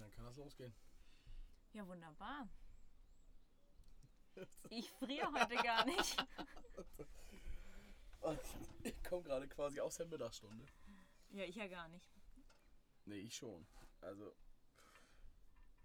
Dann 0.00 0.10
kann 0.12 0.24
das 0.24 0.36
losgehen. 0.36 0.74
Ja, 1.72 1.86
wunderbar. 1.86 2.48
Ich 4.70 4.90
friere 4.92 5.32
heute 5.32 5.56
gar 5.56 5.84
nicht. 5.84 6.16
Ich 8.82 9.02
komme 9.04 9.22
gerade 9.22 9.48
quasi 9.48 9.80
aus 9.80 9.96
der 9.96 10.06
Mittagsstunde. 10.06 10.66
Ja, 11.30 11.44
ich 11.44 11.54
ja 11.54 11.66
gar 11.68 11.88
nicht. 11.88 12.10
Nee, 13.04 13.20
ich 13.20 13.36
schon. 13.36 13.66
Also, 14.00 14.34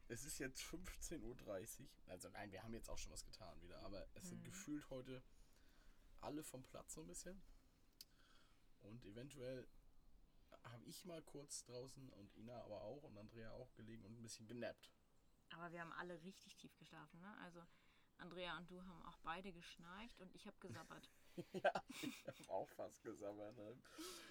es 0.10 0.26
ist 0.26 0.40
jetzt 0.40 0.62
15.30 0.62 1.22
Uhr. 1.22 1.88
Also, 2.08 2.30
nein, 2.30 2.52
wir 2.52 2.64
haben 2.64 2.74
jetzt 2.74 2.90
auch 2.90 2.98
schon 2.98 3.14
was 3.14 3.24
getan 3.24 3.62
wieder. 3.62 3.80
Aber 3.84 4.06
es 4.16 4.28
sind 4.28 4.44
gefühlt 4.44 4.90
heute 4.90 5.24
alle 6.22 6.44
vom 6.44 6.64
Platz 6.64 6.94
so 6.96 7.02
ein 7.02 7.08
bisschen. 7.08 7.42
Und 8.82 9.06
eventuell 9.06 9.68
habe 10.64 10.84
ich 10.86 11.06
mal 11.06 11.22
kurz 11.22 11.64
draußen 11.66 12.10
und 12.10 12.36
Ina 12.36 12.62
aber 12.64 12.82
auch 12.82 13.04
und 13.04 13.18
Andrea 13.18 13.52
auch 13.52 13.74
gelegen 13.74 14.04
und 14.06 14.18
ein 14.18 14.22
bisschen 14.22 14.48
genappt. 14.48 14.92
Aber 15.52 15.72
wir 15.72 15.82
haben 15.82 15.94
alle 15.94 16.22
richtig 16.24 16.56
tief 16.56 16.76
geschlafen, 16.78 17.20
ne? 17.22 17.38
Also 17.44 17.64
Andrea 18.18 18.58
und 18.58 18.70
du 18.70 18.82
haben 18.82 19.02
auch 19.04 19.18
beide 19.24 19.52
geschnarcht 19.52 20.20
und 20.22 20.34
ich 20.34 20.48
habe 20.48 20.58
gesabbert. 20.60 21.10
Ja, 21.54 21.74
ich 22.04 22.28
habe 22.28 22.50
auch 22.50 22.70
fast 22.70 23.02
gesammelt. 23.02 23.58
Ne? 23.58 23.76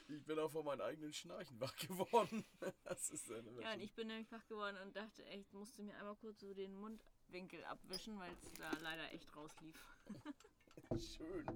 Ich 0.09 0.25
bin 0.25 0.39
auch 0.39 0.53
von 0.53 0.65
meinen 0.65 0.83
eigenen 0.83 1.13
Schnarchen 1.13 1.61
wach 1.61 1.75
geworden. 1.77 2.45
Das 2.85 3.11
ist 3.11 3.29
eine 3.33 3.61
Ja, 3.61 3.73
und 3.75 3.81
ich 3.81 3.93
bin 3.95 4.07
nämlich 4.07 4.31
wach 4.31 4.47
geworden 4.47 4.77
und 4.85 4.95
dachte 4.95 5.25
echt, 5.25 5.53
musste 5.53 5.83
mir 5.83 5.97
einmal 5.97 6.15
kurz 6.15 6.39
so 6.39 6.55
den 6.55 6.77
Mundwinkel 6.77 7.65
abwischen, 7.65 8.21
weil 8.21 8.33
es 8.33 8.53
da 8.53 8.71
leider 8.83 9.13
echt 9.13 9.35
rauslief. 9.35 9.77
Schön. 11.17 11.47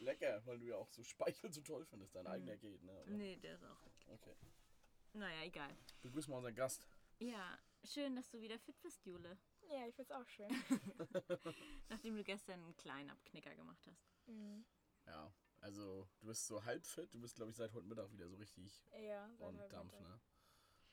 Lecker, 0.00 0.44
weil 0.46 0.58
du 0.58 0.66
ja 0.66 0.76
auch 0.76 0.90
so 0.90 1.02
Speichel 1.04 1.52
so 1.52 1.60
toll 1.60 1.84
findest. 1.84 2.14
Dein 2.14 2.26
eigener 2.26 2.56
geht, 2.56 2.82
ne? 2.82 2.92
Oder? 3.02 3.10
Nee, 3.10 3.36
der 3.36 3.54
ist 3.54 3.64
auch. 3.64 3.80
Okay. 4.08 4.34
Naja, 5.12 5.42
egal. 5.44 5.76
Begrüßen 6.02 6.32
wir 6.32 6.36
unseren 6.36 6.54
Gast. 6.54 6.86
Ja, 7.18 7.58
schön, 7.84 8.14
dass 8.16 8.30
du 8.30 8.40
wieder 8.40 8.58
fit 8.58 8.80
bist, 8.80 9.04
Jule. 9.04 9.36
Ja, 9.70 9.86
ich 9.86 9.94
find's 9.94 10.12
auch 10.12 10.26
schön. 10.28 10.48
Nachdem 11.88 12.16
du 12.16 12.24
gestern 12.24 12.62
einen 12.62 12.76
kleinen 12.76 13.10
Abknicker 13.10 13.54
gemacht 13.54 13.86
hast. 13.86 14.06
Ja, 15.06 15.32
also 15.60 16.08
du 16.20 16.26
bist 16.26 16.46
so 16.46 16.64
halb 16.64 16.84
fit. 16.86 17.12
Du 17.12 17.20
bist, 17.20 17.34
glaube 17.36 17.50
ich, 17.50 17.56
seit 17.56 17.72
heute 17.72 17.86
Mittag 17.86 18.10
wieder 18.12 18.28
so 18.28 18.36
richtig 18.36 18.84
Ja, 18.98 19.28
heute 19.40 19.68
Dampf, 19.68 19.98
ne? 20.00 20.20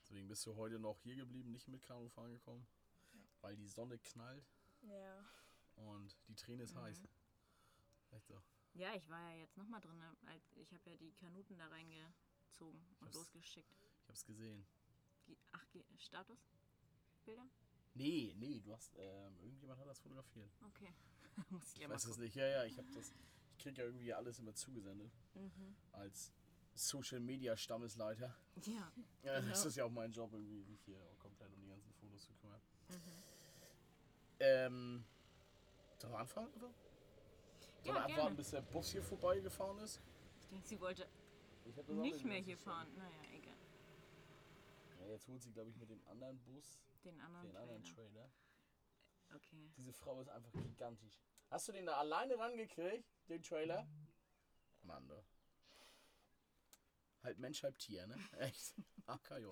Deswegen 0.01 0.27
bist 0.27 0.45
du 0.45 0.55
heute 0.55 0.79
noch 0.79 0.99
hier 1.01 1.15
geblieben, 1.15 1.51
nicht 1.51 1.67
mit 1.67 1.81
Kanufahren 1.83 2.31
gekommen. 2.31 2.67
Weil 3.41 3.55
die 3.55 3.67
Sonne 3.67 3.97
knallt 3.99 4.45
Ja. 4.81 5.23
und 5.75 6.15
die 6.27 6.35
Träne 6.35 6.63
ist 6.63 6.75
heiß. 6.75 7.01
Ja, 8.75 8.93
ich 8.93 9.07
war 9.09 9.19
ja 9.31 9.37
jetzt 9.39 9.57
nochmal 9.57 9.81
drin. 9.81 10.01
als- 10.27 10.51
Ich 10.57 10.73
habe 10.73 10.89
ja 10.89 10.97
die 10.97 11.11
Kanuten 11.13 11.57
da 11.57 11.67
reingezogen 11.67 12.79
und 12.99 13.13
losgeschickt. 13.13 13.69
Ich 14.03 14.09
hab's 14.09 14.25
gesehen. 14.25 14.65
Die- 15.27 15.37
Ach, 15.53 15.65
Status? 15.97 16.37
Bilder? 17.25 17.47
Nee, 17.93 18.33
nee, 18.37 18.59
du 18.59 18.73
hast, 18.73 18.93
ähm, 18.97 19.37
irgendjemand 19.41 19.79
hat 19.79 19.87
das 19.87 19.99
fotografiert. 19.99 20.51
Okay. 20.67 20.93
Muss 21.49 21.63
ich 21.67 21.73
Ich 21.75 21.81
ja 21.81 21.87
mal 21.87 21.95
weiß 21.95 22.05
es 22.05 22.17
nicht. 22.17 22.35
Ja, 22.35 22.45
ja, 22.47 22.63
ich 22.65 22.77
hab 22.77 22.85
das. 22.91 23.13
Ich 23.51 23.57
krieg 23.63 23.77
ja 23.77 23.85
irgendwie 23.85 24.13
alles 24.13 24.39
immer 24.39 24.53
zugesendet. 24.53 25.11
Mhm. 25.33 25.75
Als 25.93 26.31
Social 26.75 27.21
Media 27.21 27.55
Stammesleiter. 27.55 28.35
Ja. 28.65 28.91
Ja, 29.23 29.41
das 29.41 29.45
Genau. 29.45 29.65
ist 29.67 29.75
ja 29.75 29.85
auch 29.85 29.89
mein 29.91 30.11
Job, 30.11 30.31
irgendwie 30.33 30.63
mich 30.65 30.81
hier 30.83 30.99
komplett 31.17 31.51
um 31.53 31.61
die 31.61 31.67
ganzen 31.69 31.91
Fotos 31.93 32.25
zu 32.25 32.33
kümmern. 32.35 32.61
Mhm. 32.89 33.23
Ähm. 34.39 35.05
Sollen 35.97 36.13
wir 36.13 36.19
anfangen? 36.19 36.53
Oder? 36.53 36.71
Sollen 37.85 37.97
Ja, 37.97 38.07
wir 38.07 38.15
abwarten, 38.15 38.35
bis 38.35 38.49
der 38.49 38.61
Bus 38.61 38.91
hier 38.91 39.03
vorbeigefahren 39.03 39.77
ist? 39.79 40.01
Ich 40.41 40.47
denke, 40.47 40.67
sie 40.67 40.79
wollte 40.79 41.07
nicht 41.87 42.25
mehr 42.25 42.39
hier 42.39 42.57
fahren. 42.57 42.87
Naja, 42.97 43.21
egal. 43.31 43.55
Ja, 45.01 45.07
jetzt 45.11 45.27
holt 45.27 45.41
sie, 45.43 45.51
glaube 45.51 45.69
ich, 45.69 45.77
mit 45.77 45.89
dem 45.89 46.01
anderen 46.07 46.39
Bus 46.39 46.79
Den 47.03 47.19
anderen 47.21 47.47
den 47.47 47.55
anderen 47.55 47.83
Trailer. 47.83 48.09
Trailer. 48.11 48.29
Okay. 49.35 49.69
Diese 49.77 49.93
Frau 49.93 50.19
ist 50.21 50.29
einfach 50.29 50.51
gigantisch. 50.51 51.21
Hast 51.51 51.67
du 51.67 51.73
den 51.73 51.85
da 51.85 51.97
alleine 51.97 52.37
rangekriegt, 52.39 53.07
den 53.29 53.43
Trailer? 53.43 53.87
Mann, 54.81 55.07
du. 55.07 55.23
Halb 57.23 57.37
Mensch, 57.37 57.61
halb 57.63 57.77
Tier, 57.77 58.07
ne? 58.07 58.15
Echt. 58.39 58.73
AKJ. 59.05 59.45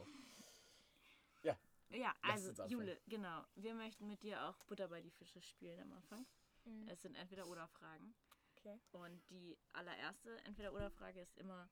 Ja, 1.44 1.58
Ja, 1.90 2.16
also. 2.24 2.64
Jule, 2.66 3.00
genau. 3.08 3.44
Wir 3.56 3.76
möchten 3.76 4.08
mit 4.08 4.24
dir 4.24 4.44
auch 4.48 4.58
Butter 4.66 4.88
bei 4.88 5.02
die 5.02 5.12
Fische 5.12 5.42
spielen 5.42 5.80
am 5.82 5.94
Anfang. 5.94 6.26
Mhm. 6.66 6.88
Es 6.88 7.02
sind 7.02 7.16
entweder 7.16 7.48
oder 7.48 7.68
Fragen. 7.68 8.16
Okay. 8.64 8.80
Und 8.94 9.30
die 9.30 9.58
allererste 9.74 10.38
entweder 10.46 10.74
oder 10.74 10.90
Frage 10.90 11.20
ist 11.20 11.38
immer 11.38 11.70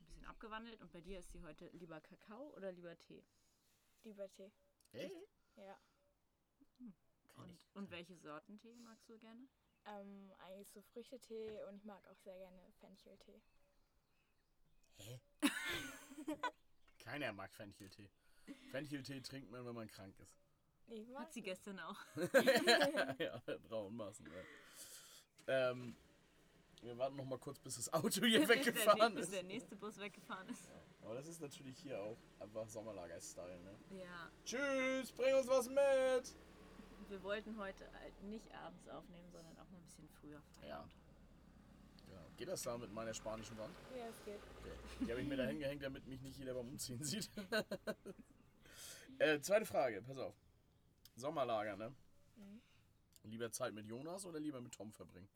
ein 0.00 0.06
bisschen 0.06 0.24
abgewandelt. 0.24 0.80
Und 0.80 0.90
bei 0.90 1.00
dir 1.00 1.20
ist 1.20 1.30
sie 1.30 1.40
heute 1.42 1.68
lieber 1.68 2.00
Kakao 2.00 2.52
oder 2.56 2.72
lieber 2.72 2.98
Tee? 2.98 3.24
Lieber 4.02 4.28
Tee. 4.32 4.50
echt? 4.92 5.14
Ja. 5.56 5.78
Ich. 6.78 6.94
Und, 7.36 7.66
und 7.74 7.90
welche 7.90 8.16
Sorten 8.16 8.58
Tee 8.58 8.74
magst 8.80 9.08
du 9.08 9.16
gerne? 9.18 9.48
Ähm, 9.84 10.32
eigentlich 10.38 10.70
so 10.70 10.82
Früchtetee 10.82 11.62
und 11.64 11.76
ich 11.76 11.84
mag 11.84 12.04
auch 12.08 12.16
sehr 12.16 12.36
gerne 12.36 12.72
Fencheltee. 12.80 13.40
Hä? 14.98 15.20
Keiner 16.98 17.32
mag 17.32 17.54
Fencheltee. 17.54 18.10
Fencheltee 18.70 19.20
trinkt 19.20 19.50
man, 19.50 19.64
wenn 19.64 19.74
man 19.74 19.88
krank 19.88 20.18
ist. 20.18 20.36
Ich 20.88 21.08
mag 21.08 21.22
Hat 21.22 21.32
sie 21.32 21.42
gestern 21.42 21.78
auch. 21.78 21.98
ja, 23.18 23.40
rauen 23.70 23.96
Maßen. 23.96 24.26
Ja. 24.26 24.42
Ähm, 25.46 25.96
wir 26.82 26.98
warten 26.98 27.16
noch 27.16 27.24
mal 27.24 27.38
kurz, 27.38 27.58
bis 27.58 27.76
das 27.76 27.92
Auto 27.92 28.24
hier 28.24 28.40
bis, 28.46 28.48
der, 28.48 28.56
weggefahren 28.56 29.14
bis 29.14 29.24
ist. 29.24 29.34
der 29.34 29.42
nächste 29.44 29.76
Bus 29.76 29.98
weggefahren 29.98 30.48
ist. 30.48 30.68
Aber 31.02 31.14
das 31.14 31.26
ist 31.26 31.40
natürlich 31.40 31.78
hier 31.78 32.00
auch 32.00 32.16
einfach 32.40 32.68
Sommerlager-Style, 32.68 33.60
ne? 33.60 33.74
Ja, 33.98 34.30
Tschüss, 34.44 35.12
bring 35.12 35.34
uns 35.34 35.48
was 35.48 35.68
mit! 35.68 36.36
wir 37.12 37.22
wollten 37.24 37.58
heute 37.58 37.92
halt 37.92 38.22
nicht 38.22 38.50
abends 38.54 38.88
aufnehmen, 38.88 39.30
sondern 39.30 39.52
auch 39.58 39.68
mal 39.70 39.76
ein 39.76 39.84
bisschen 39.84 40.08
früher 40.20 40.40
feiern. 40.58 40.90
Genau. 42.06 42.20
Geht 42.38 42.48
das 42.48 42.62
da 42.62 42.78
mit 42.78 42.90
meiner 42.90 43.12
spanischen 43.12 43.56
Wand? 43.58 43.74
Ja, 43.94 44.06
es 44.08 44.24
geht. 44.24 44.40
Okay. 44.60 44.72
Die 45.00 45.10
habe 45.10 45.20
ich 45.20 45.28
mir 45.28 45.36
da 45.36 45.44
hingehängt, 45.44 45.82
damit 45.82 46.06
mich 46.06 46.22
nicht 46.22 46.38
jeder 46.38 46.54
beim 46.54 46.68
Umziehen 46.68 47.04
sieht. 47.04 47.30
äh, 49.18 49.40
zweite 49.40 49.66
Frage, 49.66 50.00
pass 50.00 50.16
auf. 50.16 50.34
Sommerlager, 51.14 51.76
ne? 51.76 51.94
Lieber 53.24 53.52
Zeit 53.52 53.74
mit 53.74 53.86
Jonas 53.86 54.26
oder 54.26 54.40
lieber 54.40 54.60
mit 54.60 54.72
Tom 54.74 54.92
verbringen? 54.92 55.28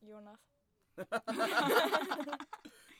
Jonas. 0.00 0.40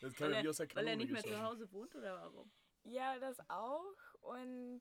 Das 0.00 0.14
kann 0.14 0.30
wie 0.30 0.34
er, 0.34 0.50
aus 0.50 0.56
der 0.58 0.74
weil 0.74 0.86
er 0.86 0.96
nicht 0.96 1.10
mehr 1.10 1.24
zu. 1.24 1.42
Hause 1.42 1.70
wohnt 1.72 1.94
oder 1.94 2.14
warum? 2.22 2.50
Ja, 2.84 3.18
das 3.18 3.36
auch. 3.48 3.96
Und 4.20 4.80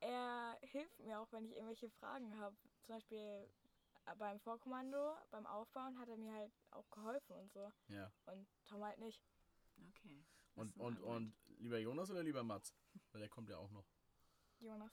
er 0.00 0.58
hilft 0.62 0.98
mir 1.00 1.20
auch, 1.20 1.30
wenn 1.32 1.44
ich 1.44 1.52
irgendwelche 1.52 1.90
Fragen 1.90 2.38
habe. 2.38 2.56
Zum 2.82 2.94
Beispiel 2.94 3.46
beim 4.18 4.40
Vorkommando, 4.40 5.16
beim 5.30 5.46
Aufbauen 5.46 5.98
hat 5.98 6.08
er 6.08 6.16
mir 6.16 6.32
halt 6.32 6.52
auch 6.70 6.88
geholfen 6.90 7.36
und 7.36 7.52
so. 7.52 7.72
Ja. 7.88 8.10
Und 8.26 8.46
Tom 8.64 8.82
halt 8.84 8.98
nicht. 8.98 9.20
Okay. 9.90 10.24
Und, 10.54 10.76
und, 10.78 11.00
und 11.00 11.34
lieber 11.58 11.78
Jonas 11.78 12.10
oder 12.10 12.22
lieber 12.22 12.42
Mats? 12.42 12.74
Weil 13.12 13.20
der 13.20 13.28
kommt 13.28 13.48
ja 13.48 13.58
auch 13.58 13.70
noch. 13.70 13.86
Jonas. 14.60 14.92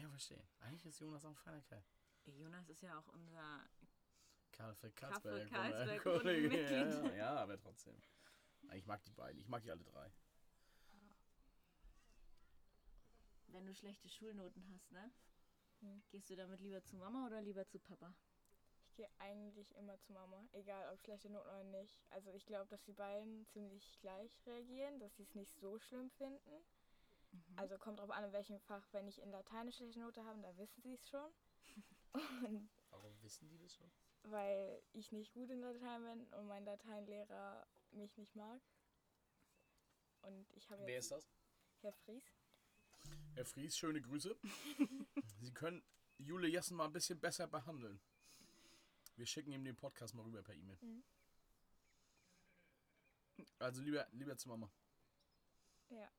Kann 0.00 0.06
ich 0.06 0.12
ja 0.12 0.16
verstehen. 0.16 0.48
Eigentlich 0.60 0.86
ist 0.86 0.98
Jonas 1.00 1.24
auch 1.26 1.30
ein 1.30 1.36
feiner 1.36 1.60
Kerl. 1.60 1.84
Jonas 2.24 2.68
ist 2.70 2.80
ja 2.80 2.98
auch 2.98 3.08
unser. 3.08 3.68
Karl 4.50 4.74
für 4.74 4.88
Karlsberg- 4.88 5.50
Karlsberg. 5.50 6.02
Kollege. 6.02 6.62
Ja, 6.62 7.14
ja, 7.14 7.36
aber 7.36 7.58
trotzdem. 7.58 8.00
Ich 8.72 8.86
mag 8.86 9.02
die 9.02 9.12
beiden. 9.12 9.38
Ich 9.38 9.48
mag 9.48 9.62
die 9.62 9.70
alle 9.70 9.84
drei. 9.84 10.10
Wenn 13.48 13.66
du 13.66 13.74
schlechte 13.74 14.08
Schulnoten 14.08 14.64
hast, 14.72 14.90
ne? 14.90 15.12
Hm. 15.80 16.02
Gehst 16.10 16.30
du 16.30 16.36
damit 16.36 16.60
lieber 16.60 16.82
zu 16.82 16.96
Mama 16.96 17.26
oder 17.26 17.42
lieber 17.42 17.66
zu 17.66 17.78
Papa? 17.78 18.14
Ich 18.86 18.94
gehe 18.94 19.10
eigentlich 19.18 19.74
immer 19.76 19.98
zu 20.00 20.12
Mama, 20.12 20.48
egal 20.52 20.90
ob 20.94 21.00
schlechte 21.02 21.28
Noten 21.28 21.48
oder 21.48 21.64
nicht. 21.64 22.00
Also 22.10 22.30
ich 22.30 22.46
glaube, 22.46 22.68
dass 22.68 22.82
die 22.84 22.92
beiden 22.94 23.46
ziemlich 23.48 23.98
gleich 24.00 24.46
reagieren, 24.46 24.98
dass 24.98 25.14
sie 25.16 25.24
es 25.24 25.34
nicht 25.34 25.54
so 25.58 25.78
schlimm 25.78 26.10
finden. 26.10 26.64
Also 27.56 27.78
kommt 27.78 27.98
drauf 27.98 28.10
an, 28.10 28.24
in 28.24 28.32
welchem 28.32 28.58
Fach. 28.60 28.86
Wenn 28.92 29.06
ich 29.06 29.20
in 29.20 29.30
Latein 29.30 29.60
eine 29.60 29.72
schlechte 29.72 30.00
Note 30.00 30.24
habe, 30.24 30.40
dann 30.40 30.56
wissen 30.56 30.82
sie 30.82 30.94
es 30.94 31.08
schon. 31.08 31.30
Und 32.12 32.70
Warum 32.90 33.22
wissen 33.22 33.48
die 33.48 33.58
das 33.58 33.74
schon? 33.74 33.90
weil 34.24 34.82
ich 34.92 35.12
nicht 35.12 35.32
gut 35.32 35.50
in 35.50 35.60
Latein 35.60 36.02
bin 36.04 36.26
und 36.34 36.46
mein 36.46 36.64
Lateinlehrer 36.64 37.66
mich 37.92 38.16
nicht 38.18 38.34
mag. 38.36 38.60
Und 40.22 40.50
ich 40.52 40.68
habe 40.70 40.84
Wer 40.84 40.98
ist 40.98 41.10
das? 41.10 41.26
Herr 41.80 41.92
Fries. 41.92 42.24
Herr 43.34 43.46
Fries, 43.46 43.76
schöne 43.76 44.02
Grüße. 44.02 44.36
Sie 45.40 45.52
können 45.52 45.82
Jule 46.18 46.48
Jessen 46.48 46.76
mal 46.76 46.84
ein 46.84 46.92
bisschen 46.92 47.18
besser 47.18 47.46
behandeln. 47.46 48.00
Wir 49.16 49.26
schicken 49.26 49.52
ihm 49.52 49.64
den 49.64 49.76
Podcast 49.76 50.14
mal 50.14 50.22
rüber 50.22 50.42
per 50.42 50.54
E-Mail. 50.54 50.78
Mhm. 50.80 51.02
Also 53.58 53.80
lieber, 53.80 54.06
lieber 54.12 54.36
zu 54.36 54.48
Mama. 54.48 54.70
Ja. 55.88 56.10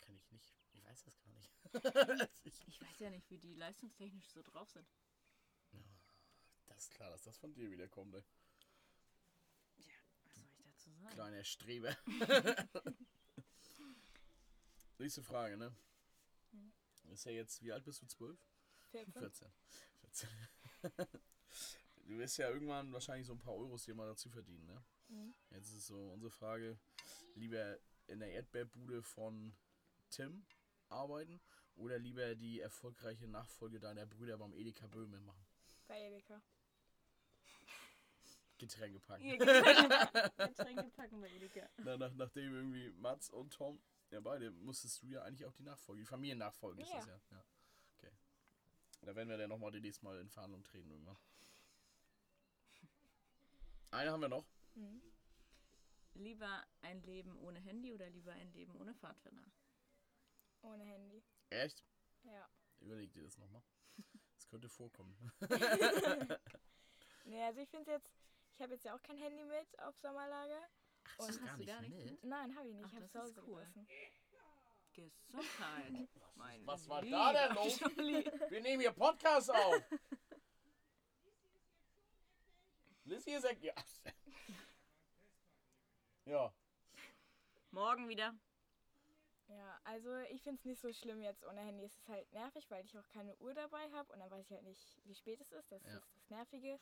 Kann 0.00 0.16
ich 0.16 0.30
nicht. 0.30 0.54
Ich 0.72 0.82
weiß 0.84 1.02
das 1.02 1.20
gar 1.20 1.32
nicht. 1.34 1.52
ich, 2.44 2.80
weiß 2.80 2.98
ja 2.98 3.10
nicht, 3.10 3.30
wie 3.30 3.38
die 3.38 3.54
leistungstechnisch 3.54 4.28
so 4.28 4.42
drauf 4.42 4.70
sind. 4.70 4.86
das 6.66 6.78
ist 6.78 6.90
klar, 6.90 7.10
dass 7.10 7.22
das 7.22 7.38
von 7.38 7.52
dir 7.52 7.70
wieder 7.70 7.88
kommt, 7.88 8.14
ey. 8.14 8.24
Ja, 9.78 9.84
was 10.24 10.34
soll 10.34 10.44
ich 10.46 10.56
dazu 10.64 10.90
sagen? 10.92 11.14
Kleiner 11.14 11.44
Streber. 11.44 11.96
nächste 14.98 15.22
Frage, 15.22 15.56
ne? 15.56 15.74
Hm. 16.50 16.72
Ist 17.12 17.24
ja 17.24 17.32
jetzt, 17.32 17.62
wie 17.62 17.72
alt 17.72 17.84
bist 17.84 18.02
du? 18.02 18.06
12? 18.06 18.38
14. 18.90 19.12
14. 19.12 19.48
14. 20.00 20.28
du 22.06 22.18
wirst 22.18 22.38
ja 22.38 22.50
irgendwann 22.50 22.92
wahrscheinlich 22.92 23.26
so 23.26 23.32
ein 23.32 23.38
paar 23.38 23.54
Euros 23.54 23.84
dir 23.84 23.94
mal 23.94 24.08
dazu 24.08 24.28
verdienen, 24.28 24.66
ne? 24.66 24.84
Mhm. 25.08 25.34
Jetzt 25.50 25.72
ist 25.72 25.86
so 25.86 26.10
unsere 26.10 26.30
Frage, 26.30 26.78
lieber 27.34 27.78
in 28.06 28.20
der 28.20 28.30
Erdbeerbude 28.32 29.02
von 29.02 29.54
Tim 30.10 30.44
arbeiten 30.88 31.40
oder 31.80 31.98
lieber 31.98 32.34
die 32.34 32.60
erfolgreiche 32.60 33.26
Nachfolge 33.26 33.80
deiner 33.80 34.06
Brüder 34.06 34.38
beim 34.38 34.52
Edeka 34.52 34.86
Böhme 34.86 35.20
machen? 35.20 35.44
Bei 35.88 36.00
Edeka. 36.00 36.40
Getränke 38.58 39.00
packen. 39.00 39.24
Ihr 39.24 39.38
Getränke, 39.38 40.30
Getränke 40.36 40.90
packen 40.90 41.22
wir 41.22 41.30
Edeka. 41.30 41.68
Na, 41.78 41.96
nach, 41.96 42.12
nachdem 42.12 42.54
irgendwie 42.54 42.90
Mats 42.92 43.30
und 43.30 43.52
Tom, 43.54 43.80
ja 44.10 44.20
beide, 44.20 44.50
musstest 44.50 45.02
du 45.02 45.06
ja 45.08 45.22
eigentlich 45.22 45.46
auch 45.46 45.54
die 45.54 45.62
Nachfolge, 45.62 46.02
die 46.02 46.06
Familiennachfolge 46.06 46.82
ist 46.82 46.90
Ja. 46.90 46.96
das 46.98 47.06
ja. 47.06 47.36
ja. 47.36 47.44
Okay. 47.96 48.12
Da 49.00 49.16
werden 49.16 49.28
wir 49.30 49.38
dann 49.38 49.48
nochmal 49.48 49.70
demnächst 49.72 50.02
mal 50.02 50.18
in 50.20 50.28
Verhandlung 50.28 50.62
treten 50.62 50.90
irgendwann. 50.90 51.16
Eine 53.92 54.10
haben 54.12 54.20
wir 54.20 54.28
noch. 54.28 54.44
Mhm. 54.74 55.02
Lieber 56.14 56.64
ein 56.82 57.02
Leben 57.02 57.36
ohne 57.38 57.58
Handy 57.60 57.92
oder 57.92 58.10
lieber 58.10 58.32
ein 58.32 58.52
Leben 58.52 58.76
ohne 58.76 58.94
Pfadfinder? 58.94 59.44
Ohne 60.62 60.84
Handy. 60.84 61.22
Echt? 61.50 61.84
Ja. 62.22 62.48
Überleg 62.80 63.12
dir 63.12 63.22
das 63.22 63.36
nochmal. 63.38 63.62
Das 64.34 64.48
könnte 64.48 64.68
vorkommen. 64.70 65.14
Nee, 67.24 67.44
also 67.44 67.60
ich 67.60 67.68
finde 67.68 67.90
jetzt, 67.92 68.10
ich 68.54 68.60
habe 68.60 68.72
jetzt 68.72 68.84
ja 68.84 68.96
auch 68.96 69.02
kein 69.02 69.16
Handy 69.18 69.44
mit 69.44 69.78
auf 69.80 69.96
Sommerlager. 69.98 70.62
Ach, 71.04 71.16
das 71.18 71.36
ist 71.36 71.66
gar 71.66 71.80
nicht 71.80 71.94
mit? 71.94 72.24
Nein, 72.24 72.56
habe 72.56 72.68
ich 72.68 72.74
nicht. 72.74 72.86
Ach, 72.86 72.90
ich 72.90 72.96
habe 72.96 73.08
das 73.08 73.12
zu 73.12 73.20
Hause 73.20 73.42
cool. 73.46 73.60
gelassen. 73.60 73.86
Gesundheit. 74.94 76.08
Mein 76.34 76.66
was 76.66 76.88
war 76.88 77.02
da 77.02 77.32
denn 77.32 77.54
los? 77.54 77.80
Wir 77.80 78.60
nehmen 78.60 78.80
hier 78.80 78.92
Podcast 78.92 79.50
auf. 79.52 79.82
Lissy 83.04 83.32
ist 83.32 83.44
ja. 83.60 83.74
Ja. 86.24 86.54
Morgen 87.70 88.08
wieder. 88.08 88.34
Ja, 89.50 89.80
also 89.84 90.16
ich 90.30 90.42
finde 90.42 90.58
es 90.60 90.64
nicht 90.64 90.80
so 90.80 90.92
schlimm 90.92 91.20
jetzt 91.20 91.44
ohne 91.44 91.60
Handy. 91.60 91.84
Es 91.84 91.96
ist 91.96 92.08
halt 92.08 92.30
nervig, 92.32 92.70
weil 92.70 92.84
ich 92.84 92.96
auch 92.96 93.08
keine 93.08 93.36
Uhr 93.38 93.52
dabei 93.52 93.90
habe 93.92 94.12
und 94.12 94.20
dann 94.20 94.30
weiß 94.30 94.46
ich 94.46 94.52
halt 94.52 94.62
nicht, 94.62 95.00
wie 95.04 95.14
spät 95.14 95.40
es 95.40 95.50
ist. 95.50 95.70
Das 95.72 95.82
Ja. 95.84 95.96
ist 95.98 96.14
das 96.16 96.30
Nervige. 96.30 96.78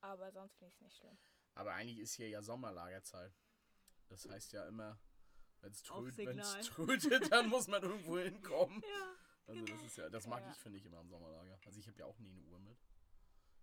Aber 0.00 0.32
sonst 0.32 0.54
finde 0.56 0.68
ich 0.68 0.74
es 0.74 0.80
nicht 0.80 0.96
schlimm. 0.96 1.16
Aber 1.54 1.72
eigentlich 1.74 1.98
ist 1.98 2.14
hier 2.14 2.28
ja 2.28 2.42
Sommerlagerzeit. 2.42 3.32
Das 4.08 4.28
heißt 4.28 4.52
ja 4.52 4.66
immer, 4.66 4.98
wenn 5.60 5.70
es 5.72 5.82
tröd, 5.82 6.16
trödet, 6.16 7.30
dann 7.32 7.48
muss 7.48 7.68
man 7.68 7.82
irgendwo 7.82 8.18
hinkommen. 8.18 8.82
Ja. 8.82 9.14
Also 9.46 9.64
das 9.64 9.82
ist 9.82 9.96
ja, 9.96 10.08
das 10.08 10.26
mag 10.26 10.42
Ja. 10.42 10.50
ich, 10.50 10.58
finde 10.58 10.78
ich, 10.78 10.84
immer 10.86 10.98
am 10.98 11.08
Sommerlager. 11.08 11.60
Also 11.64 11.78
ich 11.78 11.86
habe 11.86 11.98
ja 11.98 12.06
auch 12.06 12.18
nie 12.18 12.30
eine 12.30 12.42
Uhr 12.42 12.58
mit. 12.58 12.78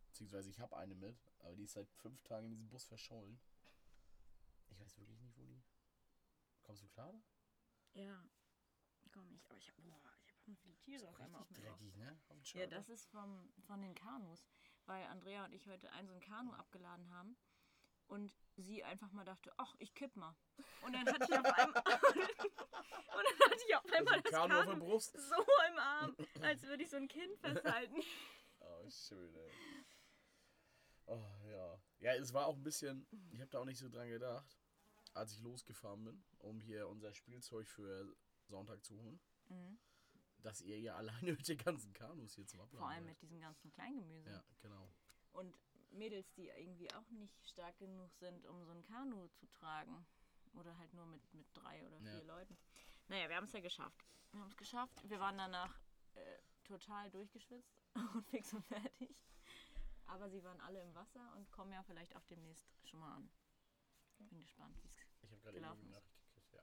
Beziehungsweise 0.07 0.49
ich 0.49 0.59
habe 0.59 0.75
eine 0.77 0.95
mit, 0.95 1.17
aber 1.39 1.55
die 1.55 1.63
ist 1.63 1.73
seit 1.73 1.89
fünf 1.89 2.23
Tagen 2.23 2.45
in 2.45 2.51
diesem 2.51 2.69
Bus 2.69 2.85
verschollen. 2.85 3.39
Ich 4.69 4.79
weiß 4.79 4.97
wirklich 4.97 5.19
nicht, 5.21 5.37
wo 5.37 5.43
die. 5.45 5.61
Kommst 6.63 6.83
du 6.83 6.87
klar? 6.87 7.13
Ja. 7.93 8.23
Komm 9.13 9.29
ich. 9.31 9.45
Aber 9.49 9.57
ich 9.57 9.67
habe 9.69 9.81
hab 9.93 10.57
viele 10.59 10.77
Tiere 10.77 11.07
auf 11.09 11.19
einmal 11.19 11.45
dreckig, 11.53 11.95
ne? 11.95 12.17
Auf 12.29 12.53
Ja, 12.53 12.67
das 12.67 12.89
ist 12.89 13.05
vom, 13.09 13.51
von 13.65 13.81
den 13.81 13.95
Kanus, 13.95 14.47
weil 14.85 15.03
Andrea 15.07 15.45
und 15.45 15.53
ich 15.53 15.67
heute 15.67 15.91
ein 15.91 16.07
so 16.07 16.13
ein 16.13 16.21
Kanu 16.21 16.53
abgeladen 16.53 17.09
haben 17.11 17.37
und 18.07 18.33
sie 18.55 18.83
einfach 18.83 19.11
mal 19.11 19.25
dachte, 19.25 19.51
ach, 19.57 19.75
ich 19.79 19.93
kipp 19.93 20.15
mal. 20.15 20.35
Und 20.81 20.93
dann 20.93 21.05
hatte 21.07 21.25
ich 21.25 21.37
auf 21.37 21.45
einmal, 21.45 21.83
und 21.85 23.25
dann 23.25 23.49
hatte 23.49 23.61
ich 23.67 23.75
auf 23.75 23.83
Also 23.85 23.95
einmal 23.97 24.13
ein 24.15 24.23
das 24.23 24.31
Kanu 24.31 24.55
Kanu 24.55 24.79
Brust. 24.79 25.13
so 25.13 25.35
im 25.69 25.77
Arm, 25.77 26.15
als 26.41 26.63
würde 26.63 26.83
ich 26.83 26.89
so 26.89 26.97
ein 26.97 27.07
Kind 27.07 27.37
festhalten. 27.41 28.01
Oh, 28.59 28.89
schön, 28.89 29.35
ey. 29.35 29.51
Oh, 31.07 31.23
ja. 31.49 31.79
Ja, 31.99 32.13
es 32.15 32.33
war 32.33 32.45
auch 32.47 32.55
ein 32.55 32.63
bisschen, 32.63 33.05
ich 33.31 33.41
habe 33.41 33.49
da 33.49 33.59
auch 33.59 33.65
nicht 33.65 33.79
so 33.79 33.89
dran 33.89 34.07
gedacht, 34.09 34.57
als 35.13 35.33
ich 35.33 35.39
losgefahren 35.41 36.03
bin, 36.03 36.23
um 36.39 36.61
hier 36.61 36.87
unser 36.87 37.13
Spielzeug 37.13 37.67
für 37.67 38.15
Sonntag 38.49 38.83
zu 38.83 38.95
holen, 39.01 39.19
Mhm. 39.49 39.79
dass 40.41 40.61
ihr 40.61 40.79
ja 40.79 40.95
alleine 40.97 41.33
mit 41.33 41.47
den 41.47 41.57
ganzen 41.57 41.93
Kanus 41.93 42.33
hier 42.35 42.45
zum 42.47 42.59
Abladen 42.61 42.79
Vor 42.79 42.89
allem 42.89 43.03
seid. 43.05 43.09
mit 43.13 43.21
diesem 43.21 43.39
ganzen 43.39 43.71
Kleingemüse. 43.71 44.29
Ja, 44.29 44.43
genau. 44.59 44.89
Und 45.31 45.55
Mädels, 45.91 46.33
die 46.33 46.47
irgendwie 46.49 46.91
auch 46.93 47.09
nicht 47.11 47.47
stark 47.47 47.77
genug 47.79 48.13
sind, 48.15 48.45
um 48.45 48.63
so 48.65 48.71
ein 48.71 48.83
Kanu 48.83 49.27
zu 49.29 49.47
tragen. 49.47 50.05
Oder 50.53 50.77
halt 50.77 50.93
nur 50.93 51.05
mit, 51.05 51.21
mit 51.33 51.45
drei 51.53 51.85
oder 51.85 51.99
vier 51.99 52.11
Ja. 52.19 52.21
Leuten. 52.23 52.57
Naja, 53.09 53.29
wir 53.29 53.35
haben 53.35 53.45
es 53.45 53.53
ja 53.53 53.59
geschafft. 53.59 54.05
Wir 54.31 54.41
haben 54.41 54.47
es 54.49 54.57
geschafft. 54.57 55.07
Wir 55.09 55.19
waren 55.19 55.37
danach 55.37 55.79
äh, 56.15 56.39
total 56.63 57.09
durchgeschwitzt 57.11 57.79
und 58.15 58.25
fix 58.27 58.53
und 58.53 58.65
fertig. 58.65 59.15
Aber 60.07 60.29
sie 60.29 60.43
waren 60.43 60.59
alle 60.61 60.81
im 60.81 60.93
Wasser 60.95 61.33
und 61.35 61.49
kommen 61.51 61.71
ja 61.73 61.83
vielleicht 61.83 62.15
auch 62.15 62.23
demnächst 62.25 62.65
schon 62.85 62.99
mal 62.99 63.13
an. 63.15 63.29
Bin 64.17 64.41
gespannt, 64.41 64.75
wie 64.83 64.87
es. 64.87 64.97
Ich 65.21 65.31
habe 65.31 65.41
gerade 65.41 65.57
Gelaufen 65.59 65.79
eben 65.81 65.87
eine. 65.93 65.95
Nachricht 66.01 66.21
gekriegt, 66.23 66.53
ja. 66.53 66.61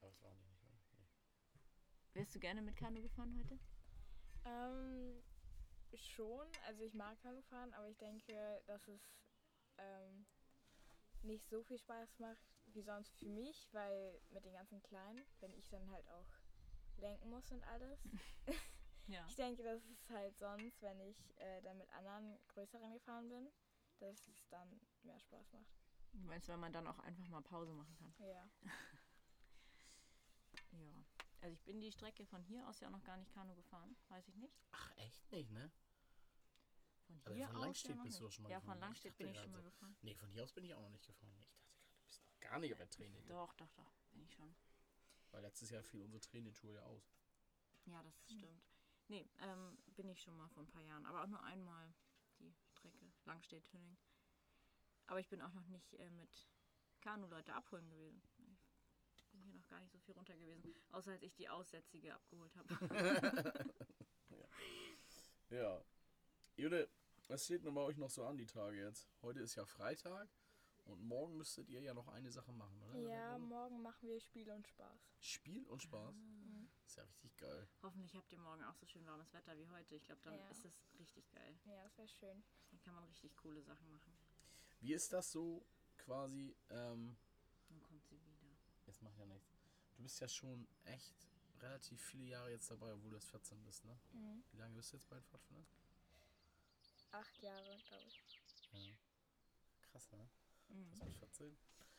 Aber 0.00 0.08
es 0.08 0.22
war 0.22 0.34
nicht. 0.36 0.49
Wärst 2.14 2.34
du 2.34 2.40
gerne 2.40 2.60
mit 2.62 2.76
Kanu 2.76 3.00
gefahren 3.02 3.36
heute? 3.38 3.58
Ähm, 4.44 5.22
schon. 5.94 6.46
Also 6.66 6.82
ich 6.82 6.94
mag 6.94 7.20
Kanu 7.22 7.40
fahren, 7.42 7.72
aber 7.74 7.88
ich 7.88 7.98
denke, 7.98 8.62
dass 8.66 8.86
es 8.88 9.00
ähm, 9.78 10.26
nicht 11.22 11.48
so 11.48 11.62
viel 11.62 11.78
Spaß 11.78 12.18
macht 12.18 12.42
wie 12.66 12.82
sonst 12.82 13.16
für 13.18 13.28
mich, 13.28 13.68
weil 13.72 14.20
mit 14.30 14.44
den 14.44 14.54
ganzen 14.54 14.82
Kleinen, 14.82 15.24
wenn 15.40 15.52
ich 15.54 15.68
dann 15.68 15.90
halt 15.90 16.08
auch 16.08 16.26
lenken 16.96 17.30
muss 17.30 17.50
und 17.52 17.62
alles. 17.64 18.00
Ja. 19.06 19.26
Ich 19.28 19.34
denke, 19.34 19.64
dass 19.64 19.82
es 19.86 20.08
halt 20.10 20.38
sonst, 20.38 20.80
wenn 20.82 21.00
ich 21.00 21.36
äh, 21.38 21.60
dann 21.62 21.78
mit 21.78 21.90
anderen 21.90 22.38
größeren 22.46 22.92
gefahren 22.92 23.28
bin, 23.28 23.50
dass 23.98 24.28
es 24.28 24.48
dann 24.50 24.80
mehr 25.02 25.18
Spaß 25.18 25.52
macht. 25.52 25.66
Du 26.12 26.20
meinst, 26.28 26.48
weil 26.48 26.58
man 26.58 26.72
dann 26.72 26.86
auch 26.86 26.98
einfach 27.00 27.26
mal 27.28 27.42
Pause 27.42 27.72
machen 27.72 27.96
kann? 27.96 28.14
Ja. 28.28 28.48
Ja. 30.72 30.99
Also 31.40 31.54
ich 31.54 31.62
bin 31.64 31.80
die 31.80 31.90
Strecke 31.92 32.26
von 32.26 32.42
hier 32.42 32.66
aus 32.68 32.80
ja 32.80 32.90
noch 32.90 33.02
gar 33.02 33.16
nicht 33.16 33.32
Kanu 33.32 33.54
gefahren. 33.54 33.96
Weiß 34.08 34.28
ich 34.28 34.36
nicht. 34.36 34.54
Ach, 34.72 34.90
echt 34.96 35.30
nicht, 35.32 35.50
ne? 35.50 35.70
Von 37.06 37.16
Also 37.24 37.34
hier 37.34 37.46
von 37.46 37.56
aus 37.56 37.62
Langstedt 37.62 37.96
ja 37.96 38.02
bist 38.02 38.20
du 38.20 38.30
schon 38.30 38.42
mal 38.42 38.50
Ja, 38.50 38.58
gefahren, 38.58 38.72
von 38.72 38.78
ne? 38.80 38.86
Langstedt 38.86 39.16
bin 39.16 39.28
ich 39.28 39.38
schon 39.38 39.50
mal 39.52 39.60
gerade 39.62 39.70
gefahren. 39.70 39.96
Nee, 40.02 40.14
von 40.14 40.28
hier 40.30 40.44
aus 40.44 40.52
bin 40.52 40.64
ich 40.64 40.74
auch 40.74 40.82
noch 40.82 40.90
nicht 40.90 41.06
gefahren. 41.06 41.32
Ich 41.38 41.46
dachte 41.46 41.64
gerade, 41.64 41.88
du 41.98 42.06
bist 42.06 42.22
noch 42.22 42.40
gar 42.40 42.58
nicht 42.58 42.72
auf 42.72 42.78
der 42.78 42.90
Training. 42.90 43.26
Doch, 43.26 43.54
doch, 43.54 43.70
doch. 43.72 43.92
Bin 44.12 44.22
ich 44.22 44.32
schon. 44.32 44.54
Weil 45.30 45.42
letztes 45.42 45.70
Jahr 45.70 45.82
fiel 45.82 46.02
unsere 46.02 46.20
Trainingstour 46.20 46.72
ja 46.74 46.82
aus. 46.82 47.10
Ja, 47.86 48.02
das 48.02 48.14
stimmt. 48.30 48.62
Nee, 49.08 49.28
ähm, 49.40 49.78
bin 49.96 50.08
ich 50.08 50.20
schon 50.20 50.36
mal 50.36 50.48
vor 50.50 50.62
ein 50.62 50.68
paar 50.68 50.82
Jahren. 50.82 51.06
Aber 51.06 51.22
auch 51.22 51.26
nur 51.26 51.42
einmal 51.42 51.92
die 52.38 52.54
Strecke. 52.68 53.12
Langstedt-Tünning. 53.24 53.96
Aber 55.06 55.20
ich 55.20 55.28
bin 55.28 55.40
auch 55.42 55.52
noch 55.52 55.66
nicht 55.66 55.94
äh, 55.94 56.10
mit 56.10 56.48
Kanu-Leute 57.00 57.54
abholen 57.54 57.88
gewesen. 57.88 58.22
Ich 59.16 59.26
bin 59.28 59.40
hier 59.42 59.52
noch 59.52 59.58
gar 59.70 59.80
nicht 59.80 59.92
so 59.92 59.98
viel 59.98 60.14
runter 60.14 60.36
gewesen. 60.36 60.74
Außer 60.92 61.12
als 61.12 61.22
ich 61.22 61.34
die 61.34 61.48
Aussätzige 61.48 62.14
abgeholt 62.14 62.54
habe. 62.56 63.64
Ja. 65.50 65.82
Jude, 66.56 66.88
was 67.26 67.44
steht 67.44 67.64
denn 67.64 67.74
bei 67.74 67.80
euch 67.80 67.96
noch 67.96 68.10
so 68.10 68.24
an 68.24 68.36
die 68.38 68.46
Tage 68.46 68.76
jetzt? 68.76 69.08
Heute 69.22 69.40
ist 69.40 69.56
ja 69.56 69.64
Freitag 69.64 70.28
und 70.84 71.02
morgen 71.02 71.36
müsstet 71.36 71.68
ihr 71.68 71.80
ja 71.80 71.92
noch 71.92 72.06
eine 72.06 72.30
Sache 72.30 72.52
machen, 72.52 72.80
oder? 72.82 72.98
Ja, 73.00 73.36
morgen 73.38 73.82
machen 73.82 74.08
wir 74.08 74.20
Spiel 74.20 74.48
und 74.52 74.68
Spaß. 74.68 75.00
Spiel 75.18 75.66
und 75.66 75.82
Spaß. 75.82 76.14
Mhm. 76.14 76.70
Ist 76.86 76.96
ja 76.96 77.02
richtig 77.02 77.36
geil. 77.36 77.68
Hoffentlich 77.82 78.14
habt 78.14 78.30
ihr 78.32 78.38
morgen 78.38 78.62
auch 78.62 78.74
so 78.76 78.86
schön 78.86 79.04
warmes 79.06 79.32
Wetter 79.32 79.56
wie 79.58 79.66
heute. 79.68 79.96
Ich 79.96 80.04
glaube, 80.04 80.20
dann 80.22 80.34
Ja. 80.34 80.48
ist 80.50 80.64
es 80.64 80.72
richtig 81.00 81.28
geil. 81.30 81.58
Ja, 81.64 81.82
das 81.82 81.98
wäre 81.98 82.08
schön. 82.08 82.44
Dann 82.70 82.80
kann 82.80 82.94
man 82.94 83.04
richtig 83.04 83.36
coole 83.36 83.62
Sachen 83.62 83.90
machen. 83.90 84.16
Wie 84.80 84.92
ist 84.94 85.12
das 85.12 85.32
so 85.32 85.64
quasi, 85.98 86.54
ähm, 86.70 87.16
Dann 87.68 87.82
kommt 87.82 88.04
sie 88.06 88.20
wieder. 88.24 88.56
jetzt 88.86 89.02
mach 89.02 89.16
ja 89.16 89.26
nichts. 89.26 89.49
Du 90.00 90.04
bist 90.04 90.18
ja 90.18 90.28
schon 90.28 90.66
echt 90.86 91.28
relativ 91.60 92.00
viele 92.00 92.24
Jahre 92.24 92.50
jetzt 92.50 92.70
dabei, 92.70 92.90
obwohl 92.90 93.10
du 93.10 93.16
erst 93.16 93.28
14 93.28 93.62
bist, 93.66 93.84
ne? 93.84 93.94
Mhm. 94.14 94.42
Wie 94.50 94.56
lange 94.56 94.74
bist 94.74 94.90
du 94.90 94.96
jetzt 94.96 95.06
bei 95.10 95.16
den 95.16 95.24
Pfadfindern? 95.26 95.66
Acht 97.10 97.42
Jahre, 97.42 97.76
glaube 97.86 98.06
ich. 98.06 98.22
Ja. 98.72 98.96
Krass, 99.92 100.10
ne? 100.12 100.26
Mhm. 100.68 100.88
Das 100.88 101.00
mit 101.00 101.14
14. 101.16 101.56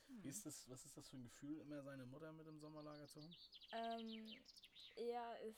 Wie 0.07 0.29
ist 0.29 0.43
das, 0.47 0.67
was 0.67 0.83
ist 0.83 0.97
das 0.97 1.09
für 1.09 1.17
ein 1.17 1.23
Gefühl, 1.25 1.59
immer 1.59 1.83
seine 1.83 2.07
Mutter 2.07 2.33
mit 2.33 2.47
im 2.47 2.59
Sommerlager 2.59 3.07
zu 3.07 3.21
haben? 3.21 3.35
Ähm, 3.71 4.35
ja, 4.95 5.35
es 5.35 5.55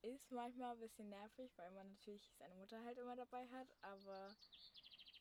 ist 0.00 0.32
manchmal 0.32 0.72
ein 0.72 0.80
bisschen 0.80 1.10
nervig, 1.10 1.52
weil 1.56 1.70
man 1.72 1.86
natürlich 1.90 2.32
seine 2.38 2.54
Mutter 2.54 2.82
halt 2.82 2.96
immer 2.96 3.14
dabei 3.14 3.46
hat, 3.50 3.68
aber 3.82 4.34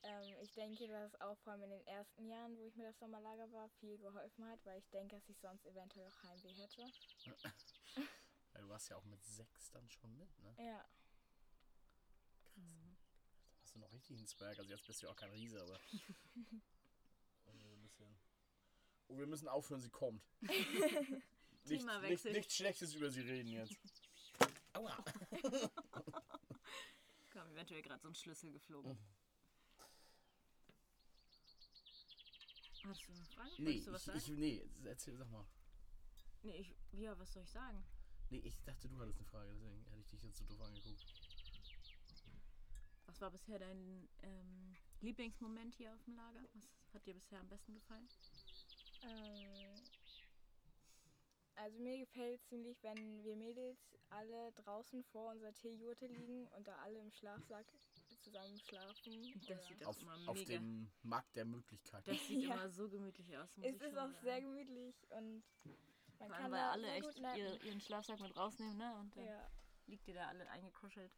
ähm, 0.03 0.35
ich 0.41 0.53
denke, 0.53 0.87
dass 0.87 1.19
auch 1.21 1.37
vor 1.39 1.53
allem 1.53 1.63
in 1.63 1.69
den 1.71 1.87
ersten 1.87 2.27
Jahren, 2.27 2.57
wo 2.57 2.63
ich 2.65 2.75
mit 2.75 2.85
das 2.85 2.99
Sommerlager 2.99 3.51
war, 3.51 3.69
viel 3.79 3.97
geholfen 3.97 4.45
hat, 4.45 4.59
weil 4.65 4.79
ich 4.79 4.89
denke, 4.89 5.15
dass 5.15 5.27
ich 5.29 5.39
sonst 5.39 5.65
eventuell 5.65 6.07
auch 6.07 6.23
Heimweh 6.23 6.53
hätte. 6.53 6.81
Ja, 8.53 8.61
du 8.61 8.69
warst 8.69 8.89
ja 8.89 8.97
auch 8.97 9.05
mit 9.05 9.23
sechs 9.25 9.71
dann 9.71 9.89
schon 9.89 10.15
mit, 10.17 10.39
ne? 10.39 10.55
Ja, 10.57 10.85
Mhm. 12.55 12.95
Da 13.55 13.61
hast 13.63 13.75
du 13.75 13.79
noch 13.79 13.91
richtig 13.91 14.17
einen 14.17 14.27
Zwerg. 14.27 14.59
Also 14.59 14.69
jetzt 14.69 14.85
bist 14.85 15.01
du 15.01 15.07
ja 15.07 15.11
auch 15.11 15.15
kein 15.15 15.31
Riese, 15.31 15.59
aber. 15.61 15.79
bisschen. 17.81 18.15
Oh, 19.07 19.17
wir 19.17 19.27
müssen 19.27 19.47
aufhören, 19.47 19.81
sie 19.81 19.89
kommt. 19.89 20.23
nicht, 20.41 20.51
Thema 21.65 21.99
nicht, 21.99 22.09
wechseln. 22.11 22.33
nichts 22.33 22.55
Schlechtes 22.55 22.93
über 22.93 23.09
sie 23.09 23.21
reden 23.21 23.49
jetzt. 23.49 23.75
Aua. 24.73 25.03
Kam 27.29 27.51
eventuell 27.51 27.81
gerade 27.81 28.01
so 28.01 28.07
ein 28.07 28.15
Schlüssel 28.15 28.51
geflogen. 28.51 28.93
Mhm. 28.93 29.22
Hast 32.83 33.07
du 33.07 33.11
eine 33.13 33.25
Frage? 33.25 33.49
Nee, 33.57 33.65
Wolltest 33.65 33.87
du 33.87 33.91
was 33.93 34.01
ich, 34.01 34.05
sagen? 34.05 34.19
ich, 34.19 34.27
nee, 34.39 34.69
erzähl, 34.85 35.17
sag 35.17 35.29
mal. 35.31 35.45
nee, 36.43 36.55
ich, 36.57 36.75
ja, 36.91 37.17
was 37.17 37.31
soll 37.33 37.43
ich 37.43 37.49
sagen? 37.51 37.83
Nee, 38.29 38.39
ich 38.39 38.61
dachte, 38.63 38.87
du 38.89 38.99
hattest 38.99 39.19
eine 39.19 39.27
Frage, 39.27 39.51
deswegen 39.53 39.85
hätte 39.85 39.99
ich 40.01 40.07
dich 40.07 40.23
jetzt 40.23 40.37
so 40.37 40.45
doof 40.45 40.61
angeguckt. 40.61 41.03
Was 43.05 43.21
war 43.21 43.31
bisher 43.31 43.59
dein 43.59 44.09
ähm, 44.23 44.75
Lieblingsmoment 45.01 45.75
hier 45.75 45.93
auf 45.93 46.03
dem 46.03 46.15
Lager? 46.15 46.43
Was 46.53 46.93
hat 46.93 47.05
dir 47.05 47.13
bisher 47.13 47.39
am 47.39 47.47
besten 47.49 47.73
gefallen? 47.73 48.09
Ähm, 49.03 49.87
also 51.55 51.79
mir 51.79 51.97
gefällt 51.99 52.43
ziemlich, 52.45 52.81
wenn 52.81 53.23
wir 53.23 53.35
Mädels 53.35 53.77
alle 54.09 54.51
draußen 54.53 55.03
vor 55.11 55.31
unserer 55.31 55.53
Teejurte 55.53 56.07
liegen 56.07 56.47
und 56.47 56.67
da 56.67 56.75
alle 56.77 56.99
im 56.99 57.11
Schlafsack 57.11 57.65
zusammen 58.23 58.59
schlafen. 58.59 59.23
Das 59.47 59.49
oder- 59.49 59.67
sieht 59.67 59.81
Das 59.81 59.87
Auf, 59.87 60.01
immer 60.01 60.29
auf 60.29 60.35
mega. 60.35 60.53
dem 60.53 60.91
Markt 61.03 61.35
der 61.35 61.45
Möglichkeiten. 61.45 62.09
Das 62.09 62.27
sieht 62.27 62.41
Ja. 62.49 62.53
immer 62.55 62.69
so 62.69 62.89
gemütlich 62.89 63.37
aus. 63.37 63.49
es 63.57 63.75
ist 63.75 63.97
auch 63.97 64.09
sagen. 64.09 64.15
sehr 64.23 64.41
gemütlich 64.41 64.95
und 65.11 65.43
man 66.19 66.29
Vor 66.29 66.29
kann 66.29 66.43
allem, 66.43 66.51
weil 66.51 66.59
da 66.59 66.71
alle 66.71 66.91
echt 66.91 67.19
ihr, 67.37 67.63
ihren 67.63 67.81
Schlafsack 67.81 68.19
mit 68.19 68.35
rausnehmen, 68.35 68.77
ne? 68.77 68.95
Und 68.99 69.15
dann 69.17 69.25
Ja. 69.25 69.51
liegt 69.87 70.07
ihr 70.07 70.13
da 70.13 70.27
alle 70.27 70.49
eingekuschelt. 70.49 71.11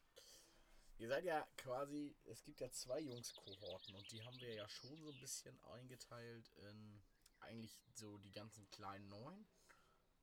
Ihr 0.98 1.10
seid 1.10 1.26
ja 1.26 1.46
quasi, 1.58 2.16
es 2.24 2.42
gibt 2.44 2.62
ja 2.62 2.70
zwei 2.72 3.02
Jungskohorten 3.02 3.96
und 3.96 4.10
die 4.12 4.24
haben 4.24 4.40
wir 4.40 4.54
ja 4.54 4.68
schon 4.70 4.96
so 5.04 5.12
ein 5.12 5.20
bisschen 5.20 5.60
eingeteilt 5.62 6.50
in 6.56 7.02
eigentlich 7.42 7.78
so 7.94 8.18
die 8.20 8.32
ganzen 8.32 8.68
kleinen 8.70 9.08
Neuen 9.10 9.46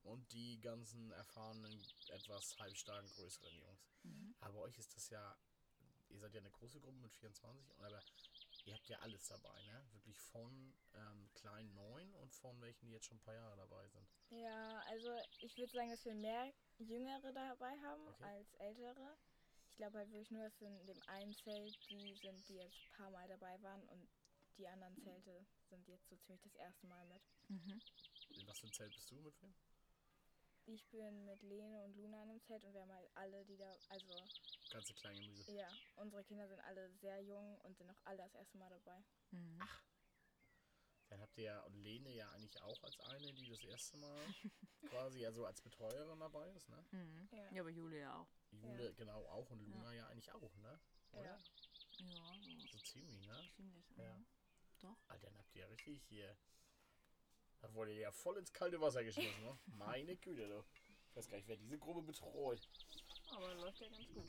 und 0.02 0.32
die 0.32 0.58
ganzen 0.60 1.12
erfahrenen, 1.12 1.78
etwas 2.08 2.58
halbstarken, 2.58 3.08
größeren 3.10 3.54
Jungs. 3.54 3.92
Mhm. 4.02 4.34
Aber 4.40 4.54
bei 4.54 4.58
euch 4.60 4.78
ist 4.78 4.96
das 4.96 5.10
ja, 5.10 5.36
ihr 6.12 6.18
seid 6.20 6.34
ja 6.34 6.40
eine 6.40 6.50
große 6.50 6.80
Gruppe 6.80 6.98
mit 6.98 7.12
24, 7.12 7.70
und 7.78 7.84
aber 7.84 8.00
ihr 8.64 8.74
habt 8.74 8.88
ja 8.88 8.98
alles 9.00 9.26
dabei, 9.28 9.62
ne? 9.64 9.84
Wirklich 9.92 10.18
von 10.20 10.72
ähm, 10.94 11.28
kleinen 11.34 11.74
Neuen 11.74 12.14
und 12.16 12.32
von 12.34 12.60
welchen, 12.60 12.86
die 12.86 12.92
jetzt 12.92 13.06
schon 13.06 13.16
ein 13.18 13.22
paar 13.22 13.34
Jahre 13.34 13.56
dabei 13.56 13.88
sind. 13.88 14.06
ja, 14.30 14.80
also 14.88 15.10
ich 15.40 15.56
würde 15.58 15.72
sagen, 15.72 15.90
dass 15.90 16.04
wir 16.04 16.14
mehr 16.14 16.52
Jüngere 16.78 17.32
dabei 17.32 17.76
haben 17.80 18.06
Okay. 18.08 18.24
als 18.24 18.54
Ältere. 18.54 19.16
Ich 19.70 19.76
glaube 19.76 19.98
halt 19.98 20.10
wirklich 20.12 20.30
nur, 20.30 20.44
dass 20.44 20.60
in 20.60 20.86
dem 20.86 21.02
einen 21.08 21.34
Zelt 21.34 21.76
die 21.90 22.14
sind, 22.22 22.46
die 22.48 22.54
jetzt 22.56 22.76
ein 22.76 22.90
paar 22.96 23.10
Mal 23.10 23.26
dabei 23.28 23.60
waren 23.62 23.82
und 23.88 24.08
die 24.58 24.68
anderen 24.68 24.96
Zelte 24.98 25.44
sind 25.70 25.88
jetzt 25.88 26.08
so 26.08 26.16
ziemlich 26.16 26.42
das 26.42 26.54
erste 26.56 26.86
Mal 26.86 27.04
mit. 27.06 27.22
Mhm. 27.48 27.80
In 28.36 28.46
was 28.46 28.58
für 28.58 28.66
ein 28.66 28.72
Zelt 28.72 28.94
bist 28.94 29.10
du 29.10 29.16
mit 29.16 29.34
wem? 29.42 29.54
Ich 30.66 30.86
bin 30.90 31.24
mit 31.24 31.42
Lene 31.42 31.82
und 31.84 31.96
Luna 31.96 32.22
in 32.22 32.30
einem 32.30 32.42
Zelt 32.42 32.62
und 32.64 32.72
wir 32.74 32.82
haben 32.82 32.92
halt 32.92 33.10
alle, 33.14 33.44
die 33.46 33.56
da, 33.56 33.72
also 33.88 34.28
Ganze 34.72 34.94
kleine 34.94 35.20
Gemüse. 35.20 35.52
ja, 35.52 35.68
unsere 35.96 36.24
Kinder 36.24 36.48
sind 36.48 36.60
alle 36.60 36.90
sehr 36.94 37.20
jung 37.22 37.58
und 37.60 37.76
sind 37.76 37.90
auch 37.90 38.00
alle 38.04 38.16
das 38.18 38.34
erste 38.34 38.56
Mal 38.58 38.70
dabei. 38.70 39.04
Mhm. 39.30 39.60
Dann 41.08 41.20
habt 41.20 41.36
ihr 41.36 41.44
ja 41.44 41.60
und 41.64 41.74
Lene 41.74 42.10
ja 42.10 42.30
eigentlich 42.30 42.58
auch 42.62 42.82
als 42.82 42.98
eine, 43.00 43.34
die 43.34 43.46
das 43.50 43.62
erste 43.64 43.98
Mal 43.98 44.18
quasi 44.88 45.26
also 45.26 45.44
als 45.44 45.60
Betreuerin 45.60 46.18
dabei 46.18 46.48
ist, 46.52 46.68
ne? 46.70 46.84
Mhm. 46.90 47.28
Ja. 47.32 47.52
Ja, 47.52 47.60
aber 47.60 47.70
Julia 47.70 48.18
auch. 48.18 48.28
Jule 48.50 48.94
genau 48.94 49.22
auch 49.26 49.50
und 49.50 49.60
Luna 49.60 49.92
ja, 49.94 50.06
eigentlich 50.06 50.32
auch, 50.32 50.56
ne? 50.56 50.80
Oder? 51.12 51.24
Ja. 51.24 51.38
Ja, 51.98 52.32
so 52.70 52.78
So 52.78 52.78
ziemlich, 52.78 53.26
ne? 53.26 53.50
ziemlich. 53.54 53.84
Ja. 53.98 54.24
Doch. 54.80 54.96
Alter, 55.08 55.26
dann 55.26 55.38
habt 55.38 55.54
ihr 55.54 55.60
ja 55.62 55.66
richtig 55.68 56.02
hier. 56.08 56.34
Da 57.60 57.72
wurde 57.74 57.92
ihr 57.92 58.00
ja 58.00 58.10
voll 58.10 58.38
ins 58.38 58.52
kalte 58.52 58.80
Wasser 58.80 59.04
geschmissen, 59.04 59.42
ne? 59.44 59.58
Meine 59.66 60.16
Güte, 60.16 60.48
du. 60.48 60.64
Ich 61.10 61.16
weiß 61.16 61.28
gar 61.28 61.36
nicht, 61.36 61.46
wer 61.46 61.58
diese 61.58 61.78
Gruppe 61.78 62.00
betreut. 62.00 62.66
Aber 63.32 63.54
läuft 63.54 63.80
ja 63.80 63.88
ganz 63.88 64.08
gut. 64.08 64.28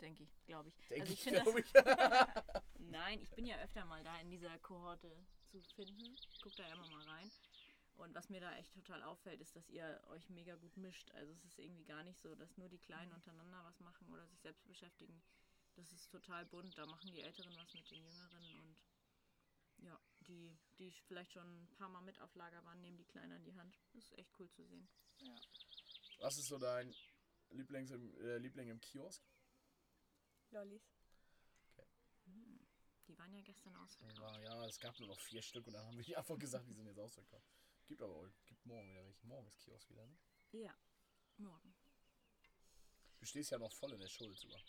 Denke 0.00 0.22
ich, 0.24 0.44
glaube 0.46 0.68
ich. 0.68 0.88
Denke 0.88 1.02
also 1.02 1.12
ich, 1.14 1.24
glaube 1.24 1.60
ich. 1.60 1.72
Nein, 2.90 3.20
ich 3.22 3.30
bin 3.30 3.46
ja 3.46 3.56
öfter 3.58 3.84
mal 3.84 4.02
da 4.02 4.18
in 4.20 4.30
dieser 4.30 4.58
Kohorte 4.58 5.10
zu 5.50 5.60
finden. 5.74 6.16
Guck 6.42 6.54
da 6.56 6.66
ja 6.66 6.74
immer 6.74 6.88
mal 6.88 7.04
rein. 7.04 7.30
Und 7.96 8.14
was 8.14 8.28
mir 8.28 8.40
da 8.40 8.54
echt 8.56 8.72
total 8.74 9.02
auffällt, 9.02 9.40
ist, 9.40 9.54
dass 9.54 9.68
ihr 9.68 10.00
euch 10.08 10.28
mega 10.28 10.56
gut 10.56 10.76
mischt. 10.76 11.10
Also 11.12 11.32
es 11.32 11.44
ist 11.44 11.58
irgendwie 11.58 11.84
gar 11.84 12.02
nicht 12.02 12.18
so, 12.20 12.34
dass 12.34 12.56
nur 12.56 12.68
die 12.68 12.78
Kleinen 12.78 13.12
untereinander 13.12 13.64
was 13.64 13.78
machen 13.80 14.08
oder 14.08 14.26
sich 14.26 14.40
selbst 14.40 14.66
beschäftigen. 14.66 15.22
Das 15.76 15.92
ist 15.92 16.10
total 16.10 16.44
bunt. 16.46 16.76
Da 16.76 16.86
machen 16.86 17.10
die 17.12 17.22
Älteren 17.22 17.54
was 17.56 17.72
mit 17.74 17.88
den 17.90 18.04
Jüngeren 18.04 18.44
und 18.60 18.76
ja, 19.78 20.00
die, 20.26 20.56
die 20.78 20.90
vielleicht 21.06 21.32
schon 21.32 21.46
ein 21.46 21.68
paar 21.76 21.88
Mal 21.88 22.00
mit 22.00 22.20
auf 22.20 22.34
Lager 22.34 22.64
waren, 22.64 22.80
nehmen 22.80 22.96
die 22.96 23.04
Kleinen 23.04 23.32
an 23.32 23.44
die 23.44 23.54
Hand. 23.54 23.76
Das 23.92 24.04
ist 24.04 24.18
echt 24.18 24.30
cool 24.38 24.48
zu 24.50 24.64
sehen. 24.64 24.88
Was 26.18 26.38
ist 26.38 26.48
so 26.48 26.58
dein 26.58 26.94
Lieblings 27.54 27.90
im, 27.90 28.14
äh, 28.20 28.38
Liebling 28.38 28.68
im 28.68 28.80
Kiosk? 28.80 29.22
Lollis. 30.50 30.82
Die 33.06 33.18
waren 33.18 33.32
ja 33.34 33.42
gestern 33.42 33.76
ausverkauft. 33.76 34.18
Ja, 34.18 34.40
ja, 34.40 34.66
es 34.66 34.78
gab 34.80 34.98
nur 34.98 35.08
noch 35.08 35.20
vier 35.20 35.42
Stück 35.42 35.66
und 35.66 35.74
dann 35.74 35.86
haben 35.86 35.96
wir 35.96 36.04
die 36.04 36.16
einfach 36.16 36.38
gesagt, 36.38 36.66
die 36.68 36.72
sind 36.72 36.86
jetzt 36.86 36.98
ausverkauft. 36.98 37.46
Gibt 37.86 38.00
aber 38.02 38.14
auch- 38.14 38.30
gibt 38.46 38.64
morgen 38.64 38.88
wieder 38.90 39.04
welche. 39.04 39.26
Morgen 39.26 39.46
ist 39.46 39.58
Kiosk 39.58 39.90
wieder, 39.90 40.06
ne? 40.06 40.16
Ja, 40.52 40.74
morgen. 41.36 41.74
Du 43.18 43.26
stehst 43.26 43.50
ja 43.50 43.58
noch 43.58 43.72
voll 43.72 43.92
in 43.92 44.00
der 44.00 44.08
Schuld 44.08 44.38
sogar. 44.38 44.60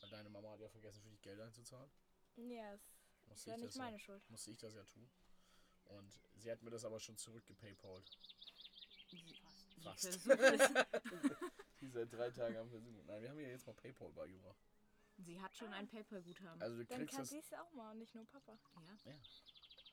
Weil 0.00 0.10
deine 0.10 0.28
Mama 0.28 0.50
hat 0.52 0.60
ja 0.60 0.68
vergessen, 0.68 1.02
für 1.02 1.10
dich 1.10 1.22
Geld 1.22 1.40
einzuzahlen. 1.40 1.90
Ja, 2.36 2.74
es 2.74 2.80
Musste 3.26 3.40
ist 3.40 3.46
ja 3.46 3.54
ich 3.54 3.60
nicht 3.62 3.68
das 3.68 3.76
meine 3.76 3.98
Schuld. 4.00 4.30
musste 4.30 4.50
ich 4.50 4.58
das 4.58 4.74
ja 4.74 4.84
tun. 4.84 5.10
Und 5.84 6.18
sie 6.34 6.50
hat 6.50 6.62
mir 6.62 6.70
das 6.70 6.84
aber 6.84 6.98
schon 7.00 7.16
zurückgepaypalt. 7.16 8.10
Sie, 9.08 9.38
Fast. 9.92 10.20
versucht 10.22 10.38
es. 10.40 10.70
Die 11.80 11.88
seit 11.88 12.12
drei 12.12 12.30
Tagen 12.30 12.56
am 12.56 12.70
Versuchen. 12.70 13.04
Nein, 13.06 13.22
wir 13.22 13.30
haben 13.30 13.38
ja 13.40 13.48
jetzt 13.48 13.66
mal 13.66 13.74
Paypal 13.74 14.10
beigebracht. 14.12 14.58
Sie 15.18 15.40
hat 15.40 15.56
schon 15.56 15.72
ein 15.72 15.88
PayPal-Guthaben. 15.88 16.60
Also 16.62 16.76
du 16.78 16.84
Dann 16.84 16.98
kriegst 16.98 17.12
kann 17.12 17.20
das. 17.22 17.30
sie 17.30 17.38
es 17.38 17.52
auch 17.54 17.70
mal 17.72 17.90
und 17.92 17.98
nicht 17.98 18.14
nur 18.14 18.24
Papa. 18.26 18.58
ja. 19.04 19.14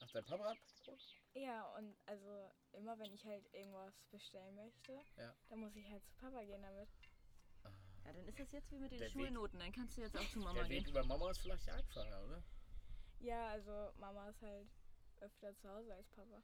Ach, 0.02 0.12
dein 0.12 0.26
Papa 0.26 0.50
hat 0.50 0.58
Paypal? 0.86 0.98
Ja, 1.36 1.66
und 1.78 1.96
also 2.06 2.52
immer 2.74 2.98
wenn 3.00 3.14
ich 3.14 3.24
halt 3.26 3.46
irgendwas 3.54 3.94
bestellen 4.12 4.56
möchte, 4.56 5.00
Ja. 5.18 5.34
dann 5.50 5.60
muss 5.60 5.76
ich 5.76 5.90
halt 5.90 6.04
zu 6.06 6.14
Papa 6.16 6.44
gehen 6.44 6.62
damit. 6.62 6.90
ja, 8.06 8.14
dann 8.14 8.26
ist 8.28 8.38
das 8.40 8.52
jetzt 8.52 8.70
wie 8.72 8.80
mit 8.80 8.92
den 8.92 9.00
Der 9.00 9.08
Weg- 9.08 9.14
Schulnoten. 9.14 9.60
Dann 9.60 9.72
kannst 9.72 9.98
du 9.98 10.02
jetzt 10.02 10.18
auch 10.18 10.30
zu 10.30 10.40
Mama 10.40 10.54
Der 10.62 10.70
Weg 10.70 10.84
gehen. 10.84 10.90
über 10.92 11.04
Mama 11.06 11.32
ist 11.32 11.40
vielleicht 11.42 11.70
einfacher, 11.70 12.24
oder? 12.26 12.44
Ja, 13.20 13.48
also 13.48 13.92
Mama 13.98 14.28
ist 14.30 14.42
halt 14.42 14.68
öfter 15.22 15.56
zu 15.56 15.70
Hause 15.70 15.94
als 15.94 16.10
Papa. 16.10 16.44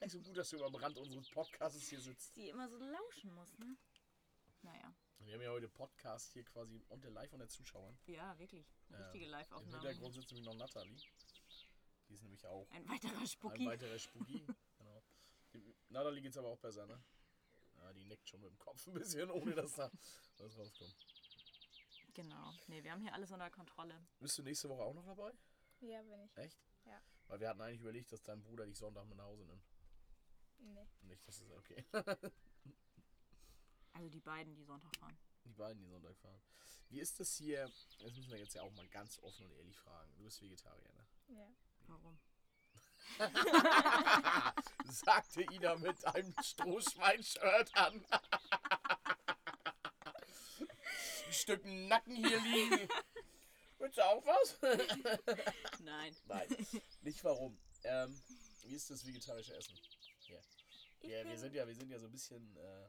Gar 0.00 0.06
nicht 0.06 0.12
so 0.12 0.20
gut, 0.22 0.36
dass 0.36 0.48
du 0.48 0.64
am 0.64 0.74
Rand 0.74 0.96
unseres 0.96 1.28
Podcasts 1.28 1.88
hier 1.88 2.00
sitzt. 2.00 2.34
Die 2.34 2.48
immer 2.48 2.68
so 2.68 2.78
lauschen 2.78 3.34
muss, 3.34 3.56
ne? 3.58 3.76
Naja. 4.62 4.94
Wir 5.18 5.34
haben 5.34 5.42
ja 5.42 5.50
heute 5.50 5.68
Podcast 5.68 6.32
hier 6.32 6.44
quasi 6.44 6.82
unter 6.88 7.10
live 7.10 7.32
unter 7.34 7.48
Zuschauern. 7.48 7.98
Ja, 8.06 8.38
wirklich. 8.38 8.66
Ja. 8.88 8.96
Richtige 8.96 9.26
Im 9.26 9.30
Live-Aufnahme. 9.30 9.76
Hintergrund 9.76 10.14
sitzt 10.14 10.30
nämlich 10.30 10.46
noch 10.46 10.54
Nathalie. 10.54 10.96
Die 12.08 12.14
ist 12.14 12.22
nämlich 12.22 12.44
auch 12.46 12.68
Ein 12.70 12.88
weiterer 12.88 13.18
ein 13.20 13.26
Spucki. 13.26 13.66
weiterer 13.66 13.98
Spooky. 13.98 14.46
genau. 14.78 15.02
Die, 15.52 15.74
Nathalie 15.90 16.22
geht's 16.22 16.38
aber 16.38 16.48
auch 16.48 16.58
besser, 16.58 16.86
ne? 16.86 17.02
Ja, 17.76 17.92
die 17.92 18.04
nickt 18.06 18.28
schon 18.28 18.40
mit 18.40 18.50
dem 18.50 18.58
Kopf 18.58 18.86
ein 18.86 18.94
bisschen, 18.94 19.30
ohne 19.30 19.54
dass 19.54 19.74
da 19.74 19.90
was 20.38 20.56
rauskommt. 20.56 20.96
Genau. 22.14 22.52
Nee, 22.68 22.82
wir 22.82 22.92
haben 22.92 23.02
hier 23.02 23.12
alles 23.14 23.30
unter 23.30 23.50
Kontrolle. 23.50 24.02
Bist 24.18 24.38
du 24.38 24.42
nächste 24.42 24.68
Woche 24.70 24.82
auch 24.82 24.94
noch 24.94 25.04
dabei? 25.04 25.32
Ja, 25.80 26.02
bin 26.02 26.20
ich. 26.22 26.36
Echt? 26.38 26.58
Ja. 26.86 27.00
Weil 27.28 27.40
wir 27.40 27.48
hatten 27.50 27.60
eigentlich 27.60 27.80
überlegt, 27.80 28.10
dass 28.12 28.22
dein 28.22 28.42
Bruder 28.42 28.66
dich 28.66 28.78
Sonntag 28.78 29.06
mit 29.06 29.16
nach 29.16 29.24
Hause 29.24 29.44
nimmt. 29.44 29.62
Nee. 30.60 30.86
Nicht, 31.02 31.26
dass 31.26 31.40
es 31.40 31.50
okay. 31.50 31.84
Also 33.92 34.08
die 34.08 34.20
beiden, 34.20 34.54
die 34.54 34.64
Sonntag 34.64 34.96
fahren. 34.96 35.18
Die 35.44 35.52
beiden, 35.52 35.82
die 35.82 35.88
Sonntag 35.88 36.16
fahren. 36.16 36.40
Wie 36.88 37.00
ist 37.00 37.20
das 37.20 37.36
hier? 37.36 37.70
Das 37.98 38.14
müssen 38.14 38.30
wir 38.30 38.38
jetzt 38.38 38.54
ja 38.54 38.62
auch 38.62 38.72
mal 38.72 38.88
ganz 38.88 39.18
offen 39.18 39.44
und 39.44 39.52
ehrlich 39.52 39.76
fragen. 39.76 40.10
Du 40.16 40.24
bist 40.24 40.40
Vegetarier, 40.40 40.92
ne? 40.92 41.06
Ja. 41.36 41.52
Warum? 41.86 42.18
Sagte 44.90 45.42
Ina 45.42 45.76
mit 45.76 46.04
einem 46.06 46.34
Strohschwein-Shirt 46.42 47.76
an. 47.76 48.04
Ein 51.26 51.32
Stück 51.32 51.64
Nacken 51.64 52.16
hier 52.16 52.40
liegen. 52.40 52.88
Willst 53.78 53.98
du 53.98 54.04
auch 54.04 54.24
was? 54.24 54.58
Nein. 55.80 56.16
Nein, 56.26 56.66
nicht 57.02 57.22
warum. 57.24 57.58
Ähm, 57.84 58.20
wie 58.64 58.74
ist 58.74 58.90
das 58.90 59.06
vegetarische 59.06 59.54
Essen? 59.54 59.78
Ich 61.02 61.08
Wir, 61.10 61.38
sind 61.38 61.54
ja, 61.54 61.66
wir 61.66 61.74
sind 61.74 61.90
ja 61.90 61.98
so 61.98 62.06
ein 62.06 62.12
bisschen. 62.12 62.56
Äh, 62.56 62.88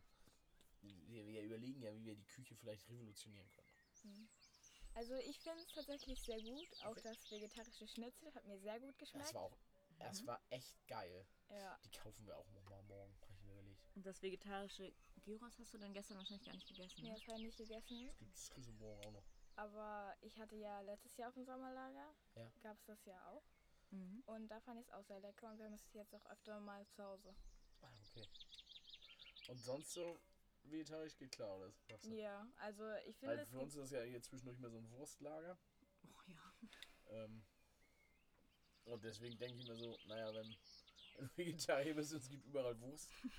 wir, 0.82 1.28
wir 1.28 1.42
überlegen 1.44 1.82
ja, 1.82 1.94
wie 1.94 2.04
wir 2.06 2.16
die 2.16 2.26
Küche 2.26 2.56
vielleicht 2.56 2.90
revolutionieren 2.90 3.50
können. 3.52 4.30
Also 4.96 5.16
ich 5.16 5.40
finde 5.40 5.60
es 5.62 5.68
tatsächlich 5.74 6.20
sehr 6.22 6.42
gut. 6.42 6.68
Auch 6.84 6.92
Okay. 6.92 7.02
das 7.04 7.32
vegetarische 7.32 7.88
Schnitzel 7.88 8.34
hat 8.34 8.46
mir 8.46 8.58
sehr 8.60 8.80
gut 8.80 8.90
Das 8.94 8.98
geschmeckt. 8.98 9.34
war 9.34 9.44
auch. 9.44 9.58
Das 10.00 10.26
war 10.26 10.42
echt 10.50 10.76
geil. 10.88 11.26
Ja. 11.50 11.78
Die 11.86 11.92
kaufen 11.92 12.26
wir 12.26 12.36
auch 12.36 12.50
noch 12.50 12.64
mal 12.66 12.82
morgen, 12.84 13.14
habe 13.22 13.34
ich 13.34 13.42
mir 13.44 13.52
überlegt. 13.54 13.96
Und 13.96 14.06
das 14.06 14.22
vegetarische 14.24 14.92
Gyros 15.24 15.60
hast 15.60 15.74
du 15.74 15.78
dann 15.78 15.94
gestern 15.94 16.18
wahrscheinlich 16.18 16.46
gar 16.46 16.54
nicht 16.56 16.68
gegessen. 16.68 17.02
Nee, 17.04 17.10
Ne? 17.10 17.14
das 17.16 17.28
habe 17.28 17.38
ich 17.40 17.46
nicht 17.46 17.58
gegessen. 17.58 18.08
Das 18.08 18.18
gibt 18.18 18.36
es 18.36 18.50
kriegst 18.50 18.70
du 18.70 18.74
morgen 18.74 19.00
auch 19.06 19.12
noch. 19.12 19.24
Aber 19.56 20.16
ich 20.22 20.38
hatte 20.40 20.56
ja 20.56 20.82
letztes 20.82 21.16
Jahr 21.18 21.30
auf 21.30 21.36
dem 21.36 21.46
Sommerlager. 21.46 22.16
Ja. 22.36 22.52
Gab 22.64 22.78
es 22.80 22.86
das 22.86 23.06
ja 23.06 23.30
auch. 23.30 23.44
Mhm. 23.92 24.24
Und 24.26 24.48
da 24.48 24.60
fand 24.62 24.80
ich 24.80 24.88
es 24.88 24.94
auch 24.94 25.04
sehr 25.04 25.20
lecker 25.20 25.52
und 25.52 25.60
wir 25.60 25.66
haben 25.66 25.74
es 25.74 25.94
jetzt 25.94 26.16
auch 26.16 26.26
öfter 26.32 26.60
mal 26.60 26.88
zu 26.88 27.04
Hause. 27.04 27.36
Okay. 28.16 28.28
Und 29.48 29.58
sonst 29.58 29.94
so 29.94 30.20
vegetarisch 30.64 31.18
geht 31.18 31.32
klar, 31.32 31.58
oder? 31.58 31.72
Ja, 32.04 32.48
also 32.58 32.84
ich 33.08 33.18
finde 33.18 33.42
es 33.42 33.50
für 33.50 33.60
uns 33.60 33.76
ist 33.76 33.82
das 33.82 33.92
ja 33.92 34.04
hier 34.04 34.22
zwischendurch 34.22 34.60
mehr 34.60 34.70
so 34.70 34.78
ein 34.78 34.90
Wurstlager. 34.92 35.58
Oh 36.04 36.22
ja. 36.28 36.54
Ähm, 37.10 37.44
und 38.86 39.04
deswegen 39.04 39.38
denke 39.38 39.58
ich 39.60 39.68
mir 39.68 39.76
so, 39.76 39.98
naja, 40.08 40.34
wenn 40.34 40.56
wenn 41.18 41.28
du 41.28 41.38
Vegetarier 41.38 41.94
bist 41.94 42.14
es 42.14 42.30
gibt 42.30 42.46
überall 42.46 42.80
Wurst. 42.80 43.10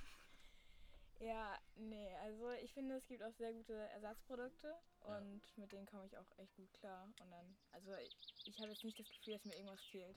Ja, 1.20 1.56
nee, 1.76 2.12
also 2.16 2.50
ich 2.50 2.72
finde, 2.72 2.96
es 2.96 3.06
gibt 3.06 3.22
auch 3.22 3.32
sehr 3.34 3.52
gute 3.52 3.74
Ersatzprodukte 3.90 4.66
Ja. 5.06 5.18
und 5.18 5.56
mit 5.56 5.70
denen 5.70 5.86
komme 5.86 6.04
ich 6.04 6.18
auch 6.18 6.26
echt 6.38 6.52
gut 6.56 6.72
klar. 6.72 7.04
Und 7.20 7.30
dann, 7.30 7.56
also 7.70 7.94
ich, 7.94 8.16
ich 8.44 8.58
habe 8.58 8.70
jetzt 8.72 8.82
nicht 8.82 8.98
das 8.98 9.08
Gefühl, 9.08 9.34
dass 9.34 9.44
mir 9.44 9.54
irgendwas 9.54 9.84
fehlt. 9.84 10.16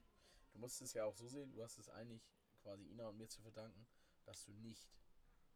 Du 0.54 0.58
musst 0.60 0.82
es 0.82 0.94
ja 0.94 1.06
auch 1.06 1.16
so 1.16 1.28
sehen, 1.28 1.52
du 1.52 1.62
hast 1.62 1.78
es 1.78 1.90
eigentlich 1.90 2.24
quasi 2.64 2.88
Ina 2.88 3.08
und 3.10 3.18
mir 3.20 3.28
zu 3.28 3.40
verdanken, 3.44 3.86
dass 4.26 4.44
du 4.46 4.52
nicht 4.54 4.90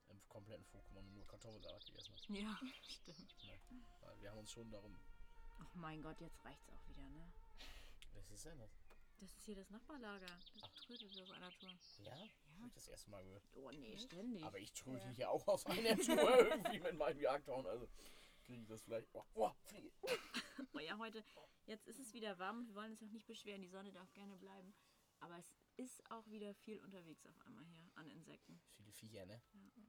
im 0.07 0.19
kompletten 0.27 0.65
Pokémon 0.67 1.03
nur 1.13 1.27
Kartoffelsalat 1.27 1.85
gegessen 1.85 2.13
hast. 2.13 2.29
Ja, 2.29 2.59
stimmt. 2.87 3.35
Ne? 3.43 3.59
Weil 4.01 4.21
wir 4.21 4.31
haben 4.31 4.39
uns 4.39 4.51
schon 4.51 4.69
darum. 4.71 4.95
Oh 5.61 5.65
mein 5.77 6.01
Gott, 6.01 6.19
jetzt 6.21 6.43
reicht's 6.45 6.69
auch 6.69 6.87
wieder, 6.87 7.07
ne? 7.09 7.31
Was 8.13 8.29
ist 8.31 8.45
denn 8.45 8.57
das? 8.59 8.71
Das 9.19 9.33
ist 9.35 9.43
hier 9.45 9.55
das 9.55 9.69
Nachbarlager. 9.69 10.25
Das 10.25 10.63
Ach. 10.63 10.85
trödelt 10.85 11.21
auf 11.21 11.31
einer 11.31 11.51
Tour. 11.51 11.69
Ja? 12.05 12.11
Hab 12.13 12.67
ich 12.67 12.73
das 12.73 12.87
erste 12.87 13.09
Mal 13.11 13.23
gehört. 13.23 13.43
Oh 13.53 13.69
nee, 13.71 13.97
ständig. 13.97 14.43
Aber 14.43 14.57
ich 14.57 14.71
tröte 14.73 15.05
Ja. 15.07 15.11
hier 15.11 15.29
auch 15.29 15.45
auf 15.47 15.65
einer 15.67 15.95
Tour 15.97 16.37
irgendwie 16.39 16.79
mit 16.79 16.95
meinem 16.97 17.19
Jagdhorn. 17.19 17.65
Also 17.67 17.87
kriege 18.45 18.61
ich 18.61 18.67
das 18.67 18.81
vielleicht. 18.81 19.09
Oh, 19.13 19.23
oh 19.35 19.51
Fliege. 19.65 19.91
Oh 20.73 20.79
ja, 20.79 20.97
heute, 20.97 21.23
jetzt 21.65 21.87
ist 21.87 21.99
es 21.99 22.13
wieder 22.13 22.37
warm 22.37 22.59
und 22.59 22.67
wir 22.67 22.75
wollen 22.75 22.91
uns 22.91 23.01
auch 23.01 23.09
nicht 23.11 23.25
beschweren. 23.27 23.61
Die 23.61 23.67
Sonne 23.69 23.91
darf 23.91 24.11
gerne 24.13 24.37
bleiben. 24.37 24.73
Aber 25.19 25.37
es 25.37 25.53
ist 25.77 26.09
auch 26.11 26.27
wieder 26.29 26.53
viel 26.55 26.79
unterwegs 26.81 27.25
auf 27.25 27.39
einmal 27.41 27.65
hier 27.65 27.89
an 27.95 28.09
Insekten. 28.09 28.61
Viele 28.75 28.91
Viecher, 28.91 29.25
ne? 29.25 29.41
Ja. 29.53 29.83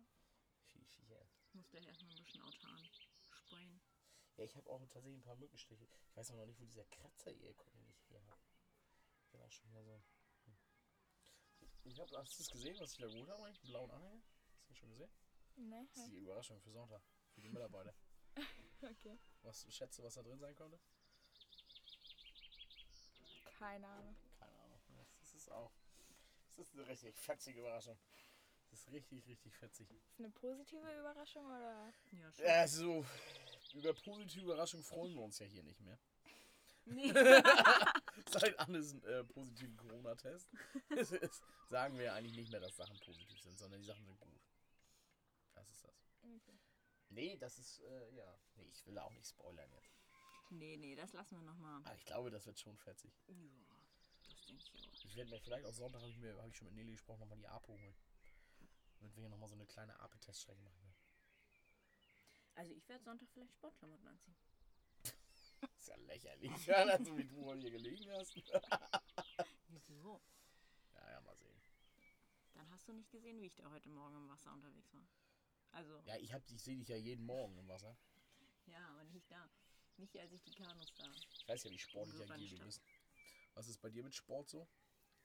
Viele 0.66 0.84
Viecher. 0.86 1.26
Ich 1.46 1.54
muss 1.54 1.68
gleich 1.68 1.86
erstmal 1.86 2.10
ein 2.10 2.24
bisschen 2.24 2.42
autan 2.42 2.90
sprayen. 3.30 3.80
Ja, 4.36 4.44
ich 4.44 4.56
habe 4.56 4.70
auch 4.70 4.80
tatsächlich 4.80 5.18
ein 5.18 5.22
paar 5.22 5.36
Mückenstiche. 5.36 5.88
Ich 6.08 6.16
weiß 6.16 6.30
auch 6.30 6.36
noch 6.36 6.46
nicht, 6.46 6.60
wo 6.60 6.64
dieser 6.64 6.84
Kratzer 6.86 7.30
hier 7.30 7.52
kommt, 7.54 7.74
den 7.74 7.88
ich 7.88 8.00
hier 8.08 8.22
habe. 8.24 8.40
Ich 9.22 9.30
bin 9.30 9.40
auch 9.42 9.50
schon 9.50 9.70
wieder 9.70 9.84
so. 9.84 10.02
Hm. 10.46 10.56
Ich 11.84 12.00
hab, 12.00 12.10
hast 12.12 12.38
du 12.38 12.42
es 12.42 12.50
gesehen, 12.50 12.76
was 12.78 12.92
ich 12.92 12.98
da 12.98 13.06
geholt 13.06 13.28
habe? 13.28 13.44
eigentlich? 13.44 13.62
Einen 13.62 13.70
blauen 13.70 13.90
Anhänger? 13.90 14.22
Hast 14.54 14.66
du 14.66 14.72
ihn 14.72 14.76
schon 14.76 14.90
gesehen? 14.90 15.10
Ne? 15.56 15.88
Das 15.92 16.04
ist 16.04 16.10
die 16.12 16.16
Überraschung 16.16 16.60
für 16.60 16.72
Sonntag. 16.72 17.02
Für 17.34 17.40
die 17.40 17.50
Mitarbeiter. 17.50 17.94
Okay. 18.82 19.18
Was 19.42 19.66
schätzt 19.70 19.98
du, 19.98 20.02
was 20.02 20.14
da 20.14 20.22
drin 20.22 20.38
sein 20.38 20.56
Ahnung. 20.56 20.80
Keine 23.58 23.86
Ahnung. 23.86 24.16
Auch. 25.50 25.72
Das 26.48 26.58
ist 26.58 26.74
eine 26.74 26.86
richtig 26.86 27.16
fetzige 27.16 27.60
Überraschung. 27.60 27.98
Das 28.70 28.80
ist 28.80 28.92
richtig, 28.92 29.26
richtig 29.26 29.56
fetzig. 29.56 29.90
Ist 29.90 30.18
eine 30.18 30.30
positive 30.30 30.98
Überraschung 30.98 31.44
oder? 31.46 31.92
Ja, 32.12 32.32
schon. 32.32 32.46
Also, 32.46 33.06
über 33.74 33.92
positive 33.94 34.44
Überraschung 34.44 34.82
freuen 34.82 35.14
wir 35.14 35.22
uns 35.22 35.38
ja 35.38 35.46
hier 35.46 35.62
nicht 35.62 35.80
mehr. 35.80 35.98
Nee. 36.86 37.12
Seit 38.30 38.58
Annes 38.58 38.94
äh, 39.04 39.24
positiven 39.24 39.76
Corona-Test 39.76 40.48
sagen 41.68 41.96
wir 41.98 42.04
ja 42.06 42.14
eigentlich 42.14 42.36
nicht 42.36 42.50
mehr, 42.50 42.60
dass 42.60 42.76
Sachen 42.76 42.98
positiv 43.00 43.40
sind, 43.40 43.58
sondern 43.58 43.80
die 43.80 43.86
Sachen 43.86 44.04
sind 44.06 44.18
gut. 44.18 44.40
Das 45.54 45.68
ist 45.68 45.84
das. 45.84 46.10
Okay. 46.22 46.58
Nee, 47.10 47.36
das 47.36 47.58
ist, 47.58 47.80
äh, 47.80 48.14
ja. 48.14 48.38
Nee, 48.56 48.68
ich 48.70 48.86
will 48.86 48.98
auch 48.98 49.12
nicht 49.12 49.26
spoilern 49.26 49.70
jetzt. 49.72 49.90
nee, 50.50 50.76
nee, 50.76 50.94
das 50.94 51.12
lassen 51.12 51.36
wir 51.36 51.42
nochmal. 51.42 51.80
Aber 51.84 51.94
ich 51.96 52.04
glaube, 52.04 52.30
das 52.30 52.46
wird 52.46 52.58
schon 52.58 52.76
fetzig. 52.76 53.12
Ja, 53.28 53.34
das 54.28 54.40
denke 54.46 54.62
ich 54.64 54.78
auch. 54.88 54.99
Ich 55.10 55.16
werde 55.16 55.30
mir 55.32 55.40
vielleicht 55.40 55.66
auch 55.66 55.74
Sonntag, 55.74 56.00
habe 56.02 56.10
ich, 56.12 56.18
mir- 56.18 56.36
hab 56.40 56.46
ich 56.48 56.56
schon 56.56 56.66
mit 56.68 56.76
Nelly 56.76 56.92
gesprochen, 56.92 57.18
nochmal 57.18 57.36
die 57.38 57.48
Apo 57.48 57.72
holen. 57.72 57.96
Damit 59.00 59.16
wir 59.16 59.22
hier 59.22 59.28
nochmal 59.28 59.48
so 59.48 59.56
eine 59.56 59.66
kleine 59.66 59.98
Ape-Teststrecke 59.98 60.60
machen 60.62 60.78
können. 60.80 60.94
Also 62.54 62.72
ich 62.72 62.88
werde 62.88 63.02
Sonntag 63.02 63.28
vielleicht 63.32 63.52
Sportklamotten 63.52 64.06
anziehen. 64.06 64.36
ist 65.78 65.88
ja 65.88 65.96
lächerlich, 65.96 66.50
ja, 66.66 66.76
also 66.84 67.16
wie 67.18 67.24
du 67.24 67.44
heute 67.44 67.62
hier 67.62 67.72
gelegen 67.72 68.08
hast. 68.12 68.36
Wieso? 69.68 70.20
Ja, 70.94 71.10
ja, 71.10 71.20
mal 71.22 71.34
sehen. 71.36 71.60
Dann 72.54 72.70
hast 72.70 72.86
du 72.86 72.92
nicht 72.92 73.10
gesehen, 73.10 73.40
wie 73.40 73.46
ich 73.46 73.54
da 73.56 73.68
heute 73.70 73.88
Morgen 73.88 74.14
im 74.16 74.28
Wasser 74.28 74.52
unterwegs 74.52 74.94
war. 74.94 75.08
Also, 75.72 75.98
Ja, 76.04 76.16
ich, 76.18 76.32
hab- 76.32 76.48
ich 76.50 76.62
sehe 76.62 76.76
dich 76.76 76.88
ja 76.88 76.96
jeden 76.96 77.24
Morgen 77.24 77.58
im 77.58 77.66
Wasser. 77.66 77.96
ja, 78.66 78.86
aber 78.90 79.02
nicht 79.04 79.28
da. 79.28 79.50
Nicht 79.96 80.16
als 80.18 80.30
ich 80.32 80.42
die 80.42 80.54
Kanus 80.54 80.94
da. 80.94 81.10
Ich 81.32 81.48
weiß 81.48 81.64
ja, 81.64 81.70
wie 81.72 81.78
sportlich 81.78 82.14
Insofern 82.14 82.36
agil 82.40 82.58
du 82.58 82.64
bist. 82.64 82.80
Was 83.54 83.66
ist 83.66 83.80
bei 83.80 83.90
dir 83.90 84.04
mit 84.04 84.14
Sport 84.14 84.48
so? 84.48 84.68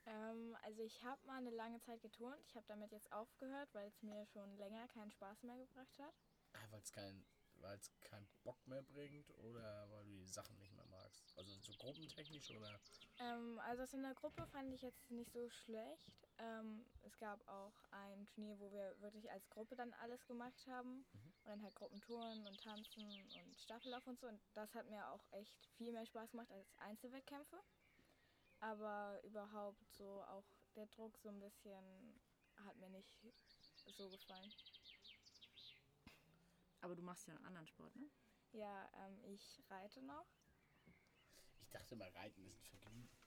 Ähm, 0.06 0.56
also 0.62 0.82
ich 0.82 1.02
habe 1.02 1.20
mal 1.26 1.38
eine 1.38 1.50
lange 1.50 1.80
Zeit 1.80 2.00
geturnt. 2.00 2.40
Ich 2.48 2.56
habe 2.56 2.66
damit 2.68 2.92
jetzt 2.92 3.10
aufgehört, 3.12 3.68
weil 3.72 3.88
es 3.88 4.02
mir 4.02 4.24
schon 4.26 4.56
länger 4.56 4.86
keinen 4.88 5.10
Spaß 5.10 5.42
mehr 5.42 5.58
gebracht 5.58 5.98
hat. 5.98 6.14
Ah, 6.52 6.66
weil 6.70 6.80
es 6.80 6.92
kein, 6.92 7.26
weil's 7.56 7.90
keinen 8.00 8.28
Bock 8.44 8.66
mehr 8.66 8.82
bringt 8.82 9.30
oder 9.38 9.90
weil 9.90 10.04
du 10.04 10.16
die 10.16 10.26
Sachen 10.26 10.56
nicht 10.58 10.72
mehr 10.72 10.86
magst? 10.86 11.36
Also 11.36 11.52
so 11.60 11.72
gruppentechnisch 11.74 12.50
oder? 12.52 12.80
Ähm, 13.18 13.58
also 13.64 13.82
das 13.82 13.94
in 13.94 14.02
der 14.02 14.14
Gruppe 14.14 14.46
fand 14.46 14.72
ich 14.72 14.82
jetzt 14.82 15.10
nicht 15.10 15.32
so 15.32 15.48
schlecht. 15.50 16.28
Ähm, 16.38 16.84
es 17.02 17.16
gab 17.18 17.46
auch 17.48 17.74
ein 17.90 18.26
Turnier, 18.28 18.58
wo 18.60 18.70
wir 18.72 18.94
wirklich 19.00 19.30
als 19.30 19.48
Gruppe 19.48 19.74
dann 19.74 19.92
alles 19.94 20.24
gemacht 20.26 20.66
haben. 20.66 21.04
Mhm. 21.12 21.32
Und 21.44 21.46
dann 21.46 21.62
halt 21.62 21.74
Gruppentouren 21.74 22.46
und 22.46 22.60
Tanzen 22.60 23.04
und 23.04 23.60
Staffellauf 23.60 24.06
und 24.06 24.20
so. 24.20 24.26
Und 24.28 24.40
das 24.54 24.72
hat 24.74 24.88
mir 24.88 25.08
auch 25.10 25.24
echt 25.32 25.66
viel 25.76 25.92
mehr 25.92 26.06
Spaß 26.06 26.30
gemacht 26.30 26.50
als 26.50 26.78
Einzelwettkämpfe. 26.78 27.56
Aber 28.60 29.20
überhaupt 29.24 29.90
so 29.92 30.22
auch 30.24 30.44
der 30.74 30.86
Druck 30.86 31.16
so 31.18 31.28
ein 31.28 31.40
bisschen 31.40 32.20
hat 32.56 32.76
mir 32.78 32.88
nicht 32.90 33.14
so 33.88 34.08
gefallen. 34.10 34.52
Aber 36.80 36.94
du 36.94 37.02
machst 37.02 37.26
ja 37.26 37.34
einen 37.34 37.44
anderen 37.44 37.66
Sport, 37.66 37.94
ne? 37.96 38.08
Ja, 38.52 38.90
ähm, 39.04 39.18
ich 39.24 39.62
reite 39.68 40.02
noch. 40.02 40.26
Ich 41.60 41.70
dachte 41.70 41.96
mal, 41.96 42.08
Reiten 42.10 42.46
ist 42.48 42.72
ein 42.72 42.78
Vergnügen. 42.78 43.18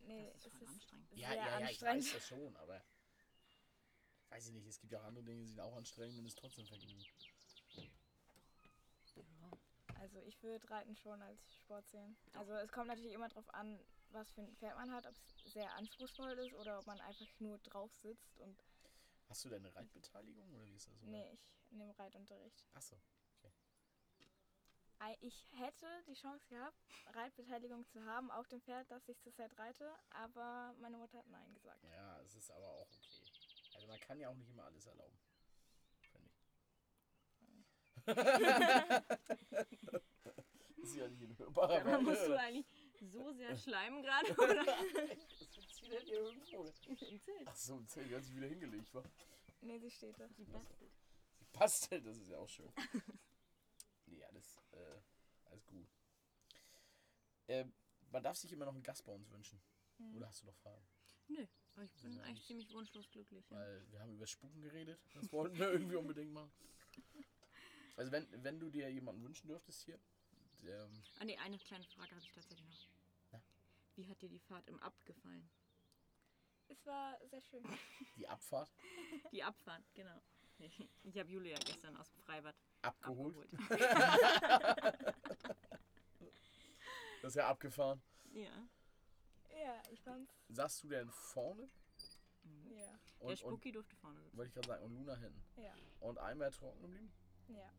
Nee, 0.00 0.30
Das 0.32 0.46
ist 0.46 0.54
ist 0.54 0.68
anstrengend. 0.68 1.12
Ja, 1.12 1.28
sehr 1.28 1.36
ja, 1.36 1.60
ja, 1.60 1.68
ich 1.68 1.82
weiß 1.82 2.12
das 2.12 2.26
schon, 2.26 2.56
aber 2.56 2.84
weiß 4.28 4.46
ich 4.46 4.52
nicht, 4.52 4.66
es 4.66 4.78
gibt 4.78 4.92
ja 4.92 5.00
auch 5.00 5.04
andere 5.04 5.24
Dinge, 5.24 5.40
die 5.40 5.48
sind 5.48 5.60
auch 5.60 5.76
anstrengend 5.76 6.18
und 6.18 6.26
ist 6.26 6.38
trotzdem 6.38 6.66
Vergnügen. 6.66 7.04
Ja. 9.14 9.50
Also 9.98 10.18
ich 10.20 10.42
würde 10.42 10.68
Reiten 10.70 10.94
schon 10.96 11.20
als 11.22 11.54
Sport 11.56 11.88
sehen. 11.88 12.16
Also 12.34 12.52
es 12.52 12.70
kommt 12.70 12.88
natürlich 12.88 13.12
immer 13.12 13.28
darauf 13.28 13.52
an, 13.54 13.80
was 14.10 14.30
für 14.32 14.42
ein 14.42 14.56
Pferd 14.56 14.76
man 14.76 14.92
hat, 14.92 15.06
ob 15.06 15.14
es 15.16 15.52
sehr 15.52 15.72
anspruchsvoll 15.74 16.32
ist 16.38 16.54
oder 16.54 16.78
ob 16.78 16.86
man 16.86 17.00
einfach 17.00 17.26
nur 17.38 17.58
drauf 17.58 17.90
sitzt 18.02 18.38
und 18.38 18.62
Hast 19.28 19.44
du 19.44 19.48
deine 19.48 19.74
Reitbeteiligung 19.74 20.52
oder 20.54 20.66
wie 20.66 20.76
ist 20.76 20.88
das? 20.88 20.94
nee, 21.02 21.30
ich 21.32 21.72
nehme 21.72 21.98
Reitunterricht. 21.98 22.64
Achso. 22.74 22.96
Ei- 24.98 25.18
Ich 25.20 25.46
hätte 25.52 25.86
die 26.06 26.14
Chance 26.14 26.46
gehabt, 26.48 26.78
Reitbeteiligung 27.08 27.86
zu 27.86 28.02
haben 28.04 28.30
auf 28.30 28.48
dem 28.48 28.62
Pferd, 28.62 28.90
das 28.90 29.06
ich 29.08 29.20
zurzeit 29.20 29.56
reite, 29.58 29.94
aber 30.10 30.74
meine 30.80 30.96
Mutter 30.96 31.18
hat 31.18 31.26
Nein 31.26 31.52
gesagt. 31.52 31.82
Ja, 31.84 32.18
es 32.22 32.34
ist 32.34 32.50
aber 32.50 32.66
auch 32.66 32.80
okay. 32.82 33.00
Also 33.74 33.86
man 33.88 34.00
kann 34.00 34.18
ja 34.18 34.30
auch 34.30 34.34
nicht 34.34 34.48
immer 34.48 34.64
alles 34.64 34.86
erlauben. 34.86 35.18
Finde 36.12 36.30
ich. 36.30 38.06
ist 40.76 40.94
ja 40.96 41.08
nicht 41.08 41.22
ein 41.22 41.38
hörbarer 41.38 41.84
Da 41.84 42.00
musst 42.00 42.22
du 42.22 42.26
oder? 42.32 42.40
eigentlich 42.40 42.66
so 43.00 43.32
sehr 43.32 43.56
schleimen 43.56 44.02
gerade, 44.02 44.32
oder? 44.38 44.66
Was 44.66 45.74
zieht 45.74 45.92
denn 45.92 46.02
hier 46.04 46.20
irgendwo? 46.20 46.64
Im 46.64 47.20
Zelt. 47.20 47.46
Ach 47.46 47.56
so, 47.56 47.80
die 47.80 48.14
hat 48.14 48.24
sich 48.24 48.34
wieder 48.34 48.46
hingelegt, 48.46 48.92
wa? 48.94 49.02
Nee, 49.60 49.78
sie 49.78 49.90
steht 49.90 50.18
da. 50.18 50.28
Sie 50.28 50.44
bastelt. 50.44 50.92
Sie 51.38 51.44
bastelt, 51.52 52.06
das 52.06 52.18
ist 52.18 52.28
ja 52.28 52.38
auch 52.38 52.48
schön. 52.48 52.72
nee, 54.06 54.22
alles, 54.24 54.62
äh, 54.72 55.00
alles 55.46 55.66
gut. 55.66 55.88
Ähm, 57.48 57.72
man 58.10 58.22
darf 58.22 58.36
sich 58.36 58.52
immer 58.52 58.64
noch 58.64 58.74
einen 58.74 58.82
Gast 58.82 59.04
bei 59.04 59.12
uns 59.12 59.30
wünschen. 59.30 59.60
Hm. 59.98 60.16
Oder 60.16 60.28
hast 60.28 60.42
du 60.42 60.46
noch 60.46 60.56
Fragen? 60.56 60.86
Nö, 61.28 61.46
aber 61.74 61.84
ich 61.84 61.92
bin 62.02 62.18
eigentlich 62.20 62.46
ziemlich 62.46 62.72
wunschlos 62.72 63.10
glücklich. 63.10 63.48
Ja. 63.50 63.56
Weil 63.56 63.90
wir 63.90 64.00
haben 64.00 64.12
über 64.12 64.26
Spuken 64.26 64.60
geredet. 64.60 65.00
Das 65.14 65.32
wollten 65.32 65.58
wir 65.58 65.70
irgendwie 65.70 65.96
unbedingt 65.96 66.32
machen. 66.32 66.52
Also 67.96 68.12
wenn, 68.12 68.26
wenn 68.44 68.60
du 68.60 68.70
dir 68.70 68.90
jemanden 68.90 69.22
wünschen 69.22 69.48
dürftest 69.48 69.82
hier, 69.82 69.98
der, 70.62 70.88
Ah 71.18 71.24
ne, 71.24 71.38
eine 71.38 71.58
kleine 71.58 71.84
Frage 71.84 72.10
habe 72.10 72.20
ich 72.20 72.32
tatsächlich 72.32 72.66
noch. 72.68 72.88
Na? 73.32 73.42
Wie 73.96 74.08
hat 74.08 74.20
dir 74.22 74.28
die 74.28 74.38
Fahrt 74.40 74.66
im 74.68 74.78
Ab 74.82 74.94
gefallen? 75.04 75.48
Es 76.68 76.84
war 76.84 77.16
sehr 77.28 77.40
schön. 77.42 77.62
die 78.16 78.26
Abfahrt 78.28 78.70
Die 79.32 79.42
Abfahrt, 79.42 79.82
genau. 79.94 80.20
Ich 81.04 81.18
habe 81.18 81.30
Julia 81.30 81.58
gestern 81.58 81.96
aus 81.96 82.10
dem 82.10 82.18
Freibad 82.22 82.56
abgeholt, 82.82 83.36
abgeholt. 83.36 83.70
das 87.22 87.32
ist 87.32 87.36
ja 87.36 87.48
abgefahren. 87.48 88.02
ja. 88.32 88.50
Ja, 89.58 89.82
ich 89.90 90.02
fand's. 90.02 90.30
Saßt 90.50 90.82
du 90.84 90.88
denn 90.88 91.10
vorne? 91.10 91.68
Ja, 92.68 92.76
Der 92.76 92.98
Und, 93.20 93.28
und 93.30 93.38
Spucki 93.38 93.72
durfte 93.72 93.96
vorne 93.96 94.20
sitzen. 94.22 94.36
wollte 94.36 94.48
ich 94.48 94.54
gerade 94.54 94.68
sagen, 94.68 94.84
und 94.84 94.92
Luna 94.92 95.14
hinten. 95.16 95.42
ja, 95.56 95.72
Und 96.00 96.18
einmal 96.18 96.50
trocken 96.50 96.82
geblieben? 96.82 97.10
ja. 97.48 97.70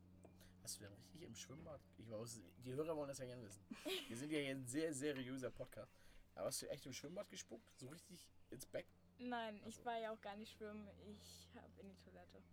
Hast 0.67 0.82
du 0.82 0.84
denn 0.84 0.93
richtig 0.95 1.21
im 1.21 1.34
Schwimmbad? 1.34 1.80
Ich 1.97 2.10
weiß, 2.12 2.41
die 2.58 2.73
Hörer 2.73 2.93
wollen 2.97 3.08
das 3.08 3.19
ja 3.19 3.25
gerne 3.25 3.41
wissen. 3.41 3.63
Wir 4.10 4.17
sind 4.17 4.30
ja 4.34 4.39
hier 4.39 4.51
ein 4.51 4.65
sehr 4.65 4.93
seriöser 4.93 5.49
Podcast. 5.49 5.95
Aber 6.36 6.47
hast 6.47 6.62
du 6.62 6.69
echt 6.69 6.86
im 6.86 6.91
Schwimmbad 6.91 7.30
gespuckt? 7.30 7.71
So 7.77 7.88
richtig 7.88 8.27
ins 8.49 8.65
Beck? 8.65 8.86
Nein, 9.17 9.62
Ach 9.63 9.67
ich 9.69 9.86
war 9.86 9.97
ja 9.97 10.12
auch 10.12 10.19
gar 10.19 10.36
nicht 10.36 10.51
schwimmen. 10.51 10.86
Ich 11.06 11.47
habe 11.56 11.80
in 11.80 11.88
die 11.88 11.95
Toilette 11.95 12.43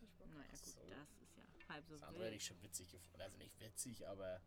gespuckt. 0.00 0.34
Naja, 0.34 0.50
gut, 0.50 0.66
so. 0.66 0.80
das 0.80 1.20
ist 1.22 1.36
ja 1.36 1.68
halb 1.68 1.86
so 1.86 1.94
Das 1.94 2.02
andere 2.02 2.24
hätte 2.24 2.32
wild. 2.32 2.40
ich 2.40 2.46
schon 2.48 2.60
witzig 2.60 2.90
gefunden. 2.90 3.20
Also 3.20 3.36
nicht 3.36 3.60
witzig, 3.60 4.08
aber 4.08 4.40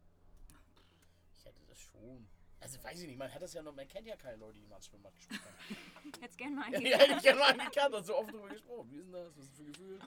ich 1.38 1.46
hätte 1.46 1.64
das 1.66 1.80
schon. 1.80 2.28
Also 2.60 2.84
weiß 2.84 3.00
ich 3.00 3.08
nicht, 3.08 3.18
man 3.18 3.34
hat 3.34 3.42
das 3.42 3.54
ja 3.54 3.64
noch, 3.64 3.74
man 3.74 3.88
kennt 3.88 4.06
ja 4.06 4.18
keine 4.18 4.36
Leute, 4.36 4.60
die 4.60 4.68
mal 4.68 4.76
ins 4.76 4.88
Schwimmbad 4.88 5.16
gespuckt 5.16 5.46
haben. 5.46 6.12
Hättest 6.20 6.38
gerne 6.38 6.56
mal 6.58 6.70
ja, 6.74 6.78
einen 6.78 6.88
ja, 6.88 6.98
hätte 6.98 7.14
ich 7.14 7.24
gerne 7.24 7.40
mal 7.40 7.52
einen 7.52 7.72
gekannt, 7.72 8.06
so 8.06 8.18
oft 8.18 8.34
drüber 8.34 8.50
gesprochen. 8.50 8.92
Wie 8.92 8.98
ist 8.98 9.06
denn 9.06 9.14
das? 9.14 9.38
Was 9.38 9.46
ist 9.46 9.52
das 9.52 9.56
für 9.56 9.64
ein 9.64 9.72
Gefühl? 9.72 10.00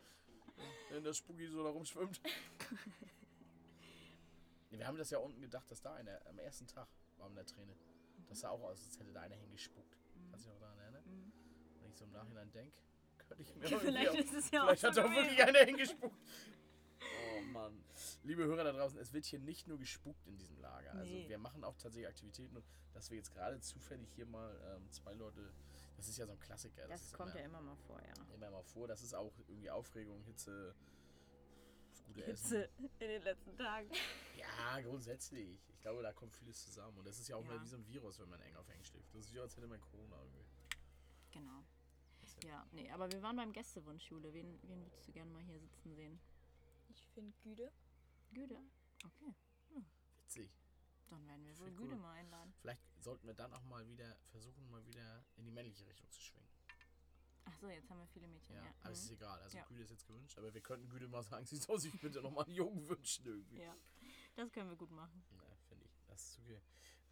Wenn 0.91 1.05
der 1.05 1.13
Spooky 1.15 1.49
so 1.49 1.63
da 1.63 1.71
rumschwimmt. 1.71 2.21
Wir 4.71 4.87
haben 4.87 4.99
das 4.99 5.11
ja 5.11 5.19
unten 5.19 5.41
gedacht, 5.41 5.71
dass 5.71 5.81
da 5.81 5.95
einer 5.95 6.21
am 6.27 6.39
ersten 6.39 6.67
Tag 6.67 6.89
war 7.17 7.29
mit 7.29 7.39
der 7.39 7.47
Träne. 7.47 7.75
Das 8.29 8.41
sah 8.41 8.51
auch 8.51 8.63
aus, 8.63 8.85
als 8.85 8.99
hätte 8.99 9.13
da 9.13 9.21
einer 9.23 9.37
hingespuckt. 9.37 9.97
Kannst 10.31 10.45
du 10.47 10.51
dich 10.51 10.57
auch 10.57 10.61
daran 10.61 10.79
erinnern? 10.79 11.05
Mhm. 11.07 11.33
Wenn 11.81 11.91
ich 11.91 11.97
so 11.97 12.05
im 12.05 12.13
Nachhinein 12.13 12.51
denke, 12.53 12.77
könnte 13.19 13.43
ich 13.43 13.55
mir 13.57 13.67
Vielleicht 13.67 14.15
irgendwie 14.15 14.23
ist 14.25 14.35
es 14.35 14.51
ja 14.51 14.65
Vielleicht 14.65 14.85
auch 14.85 14.91
hat 14.91 14.97
doch 14.99 15.11
wirklich 15.11 15.43
einer 15.43 15.65
hingespuckt. 15.65 16.17
Oh 17.39 17.43
Mann. 17.53 17.85
Liebe 18.23 18.45
Hörer 18.45 18.65
da 18.65 18.73
draußen, 18.73 18.99
es 18.99 19.13
wird 19.13 19.27
hier 19.27 19.39
nicht 19.39 19.69
nur 19.69 19.79
gespuckt 19.79 20.27
in 20.27 20.39
diesem 20.39 20.59
Lager. 20.59 20.93
Also 20.95 21.13
Nee. 21.13 21.29
wir 21.29 21.37
machen 21.39 21.63
auch 21.63 21.77
tatsächlich 21.77 22.09
Aktivitäten 22.09 22.57
und 22.57 22.65
dass 22.95 23.11
wir 23.11 23.19
jetzt 23.19 23.31
gerade 23.33 23.61
zufällig 23.61 24.11
hier 24.15 24.25
mal 24.25 24.59
ähm, 24.75 24.91
zwei 24.91 25.13
Leute, 25.13 25.53
das 25.97 26.09
ist 26.09 26.19
ja 26.19 26.27
so 26.27 26.33
ein 26.33 26.41
Klassiker. 26.41 26.87
Das 26.89 27.03
ist 27.03 27.13
kommt 27.15 27.31
immer, 27.31 27.41
ja 27.41 27.45
immer 27.47 27.61
mal 27.61 27.77
vor, 27.77 28.01
ja. 28.03 28.13
immer 28.35 28.51
mal 28.51 28.63
vor. 28.63 28.87
Das 28.89 29.03
ist 29.03 29.15
auch 29.15 29.33
irgendwie 29.49 29.71
Aufregung, 29.71 30.23
Hitze, 30.25 30.75
das 31.91 32.05
gute 32.05 32.25
Hitze 32.25 32.65
Essen. 32.69 32.91
in 32.99 33.09
den 33.09 33.23
letzten 33.23 33.57
Tagen. 33.57 33.91
Ja, 34.37 34.81
grundsätzlich. 34.81 35.59
Ich 35.71 35.81
glaube, 35.81 36.03
da 36.03 36.13
kommt 36.13 36.35
vieles 36.35 36.63
zusammen. 36.65 36.99
Und 36.99 37.07
das 37.07 37.19
ist 37.19 37.27
ja 37.29 37.37
auch 37.37 37.43
Ja. 37.45 37.55
mal 37.55 37.63
wie 37.63 37.67
so 37.67 37.77
ein 37.77 37.87
Virus, 37.89 38.19
wenn 38.21 38.29
man 38.29 38.39
eng 38.41 38.55
auf 38.57 38.69
eng 38.69 38.83
schläft. 38.85 39.13
Das 39.15 39.25
ist 39.27 39.33
ja, 39.33 39.41
als 39.43 39.57
hätte 39.57 39.67
man 39.67 39.81
Corona 39.81 40.17
irgendwie. 40.23 40.45
Genau. 41.33 41.65
Das 42.21 42.37
ja- 42.45 42.67
nee, 42.73 42.91
aber 42.91 43.11
wir 43.11 43.23
waren 43.23 43.37
beim 43.37 43.53
Gästewunschschule. 43.53 44.33
Wen, 44.35 44.59
wen 44.63 44.83
würdest 44.83 45.09
du 45.09 45.13
gerne 45.13 45.31
mal 45.31 45.43
hier 45.43 45.59
sitzen 45.59 45.95
sehen? 45.95 46.21
Ich 46.91 47.07
finde 47.15 47.35
Güde. 47.43 47.73
Güde? 48.33 48.59
Okay. 49.05 49.35
Witzig. 50.23 50.51
Dann 51.09 51.27
werden 51.29 51.45
wir 51.47 51.59
wohl 51.59 51.71
Güde 51.71 51.93
cool. 51.95 51.97
mal 52.01 52.13
einladen. 52.15 52.53
Vielleicht 52.61 52.83
sollten 53.03 53.27
wir 53.27 53.35
dann 53.35 53.53
auch 53.53 53.63
mal 53.65 53.87
wieder 53.89 54.17
versuchen, 54.31 54.69
mal 54.71 54.85
wieder 54.87 55.25
in 55.37 55.45
die 55.45 55.51
männliche 55.53 55.87
Richtung 55.87 56.11
zu 56.11 56.21
schwingen. 56.21 56.49
Ach 57.45 57.55
so, 57.61 57.69
jetzt 57.69 57.89
haben 57.89 58.01
wir 58.01 58.07
viele 58.09 58.27
Mädchen. 58.27 58.57
Ja, 58.57 58.65
Ja, 58.65 58.75
aber 58.83 58.91
es 58.93 59.03
ist 59.05 59.11
mhm. 59.11 59.17
egal. 59.17 59.41
Also 59.41 59.57
Ja. 59.57 59.65
Güte 59.67 59.83
ist 59.83 59.91
jetzt 59.91 60.07
gewünscht, 60.07 60.37
aber 60.37 60.53
wir 60.53 60.61
könnten 60.61 60.89
Güte 60.89 61.07
mal 61.07 61.23
sagen, 61.23 61.47
sie 61.47 61.57
soll 61.57 61.79
sich 61.79 61.99
bitte 62.01 62.21
nochmal 62.21 62.45
einen 62.45 62.55
Jungen 62.55 62.89
wünschen 62.89 63.25
irgendwie. 63.27 63.61
ja. 63.61 63.77
das 64.35 64.51
können 64.53 64.69
wir 64.69 64.77
gut 64.77 64.91
machen. 64.91 65.25
Na, 65.37 65.43
finde 65.69 65.85
ich. 65.85 65.93
Das 66.09 66.23
ist 66.27 66.39
okay. 66.41 66.61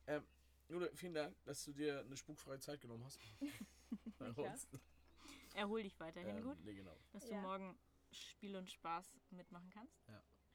Ähm, 0.06 0.24
Jule, 0.68 0.90
vielen 0.96 1.14
Dank, 1.14 1.36
dass 1.44 1.62
du 1.64 1.72
dir 1.72 2.00
eine 2.00 2.16
spukfreie 2.16 2.58
Zeit 2.58 2.80
genommen 2.80 3.04
hast. 3.04 3.18
Bei 4.18 4.30
uns. 4.32 4.66
Erhol 5.54 5.82
dich 5.84 5.98
weiterhin 6.00 6.36
Ähm, 6.38 6.42
gut, 6.42 6.58
Nee, 6.64 6.74
genau. 6.74 6.96
dass 7.12 7.24
du 7.26 7.30
Ja. 7.30 7.40
morgen 7.40 7.78
Spiel 8.10 8.56
und 8.56 8.68
Spaß 8.70 9.14
mitmachen 9.30 9.70
kannst. 9.70 9.96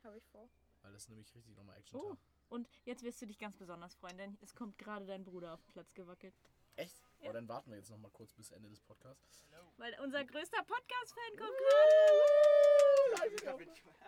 Habe 0.04 0.18
ich 0.18 0.26
vor. 0.28 0.50
Weil 0.82 0.92
das 0.94 1.04
ist 1.04 1.10
nämlich 1.10 1.34
richtig 1.36 1.56
nochmal 1.56 1.78
Action 1.78 2.00
Oh, 2.00 2.18
und 2.50 2.68
jetzt 2.86 3.04
wirst 3.04 3.22
du 3.22 3.26
dich 3.26 3.38
ganz 3.38 3.56
besonders 3.58 3.96
freuen, 3.96 4.18
denn 4.18 4.38
es 4.42 4.54
kommt 4.56 4.78
gerade 4.78 5.06
dein 5.06 5.24
Bruder 5.24 5.54
auf 5.54 5.62
den 5.64 5.72
Platz 5.72 5.94
gewackelt. 5.94 6.36
Echt? 6.76 7.02
Ja. 7.20 7.26
Aber 7.26 7.34
dann 7.34 7.48
warten 7.48 7.72
wir 7.72 7.78
jetzt 7.78 7.90
nochmal 7.90 8.12
kurz 8.12 8.34
bis 8.34 8.52
Ende 8.52 8.70
des 8.70 8.80
Podcasts. 8.82 9.46
Weil 9.78 9.98
unser 10.02 10.24
größter 10.24 10.64
Podcast-Fan 10.64 11.38
kommt 11.38 11.58
gerade. 11.58 11.80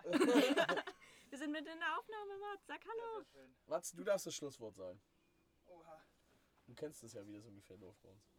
Wir 1.30 1.38
sind 1.38 1.50
mit 1.52 1.66
in 1.66 1.78
der 1.78 1.98
Aufnahme, 1.98 2.38
Mats. 2.38 2.66
Sag 2.66 2.80
Hallo. 2.84 3.24
Mats, 3.66 3.92
du 3.92 4.04
darfst 4.04 4.26
das 4.26 4.34
Schlusswort 4.34 4.74
sagen. 4.76 5.00
Oha, 5.66 6.02
Du 6.66 6.74
kennst 6.74 7.02
das 7.02 7.12
ja, 7.14 7.26
wie 7.26 7.32
das 7.32 7.44
ungefähr 7.44 7.76
läuft 7.76 8.00
bei 8.02 8.10
uns. 8.10 8.31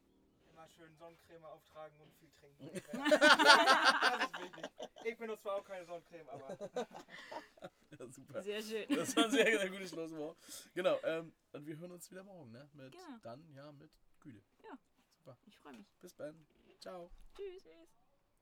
Immer 0.54 0.68
schön 0.70 0.96
Sonnencreme 0.96 1.46
auftragen 1.46 2.00
und 2.00 2.14
viel 2.16 2.32
trinken. 2.32 2.70
das 2.92 4.24
ist 4.24 4.40
wichtig. 4.42 4.66
Ich 5.04 5.18
benutze 5.18 5.42
zwar 5.44 5.56
auch 5.56 5.64
keine 5.66 5.86
Sonnencreme, 5.86 6.30
aber 6.30 6.58
Ja, 8.00 8.08
super. 8.10 8.42
Sehr 8.42 8.62
schön. 8.62 8.88
Das 8.90 9.16
war 9.16 9.26
ein 9.26 9.32
sehr, 9.32 9.46
sehr 9.46 9.70
gutes 9.70 9.90
Schlusswort. 9.90 10.38
Genau, 10.74 10.98
ähm, 11.04 11.34
und 11.52 11.66
wir 11.66 11.78
hören 11.78 11.92
uns 11.92 12.10
wieder 12.10 12.24
morgen, 12.24 12.52
ne? 12.52 12.70
Mit 12.74 12.92
Genau. 12.92 13.18
dann, 13.22 13.48
ja, 13.54 13.72
mit 13.72 13.92
Güte. 14.20 14.42
Ich 15.46 15.58
freue 15.58 15.74
mich. 15.74 15.88
Bis 16.02 16.16
dann. 16.16 16.46
Ciao. 16.80 17.10
Tschüss. 17.36 17.64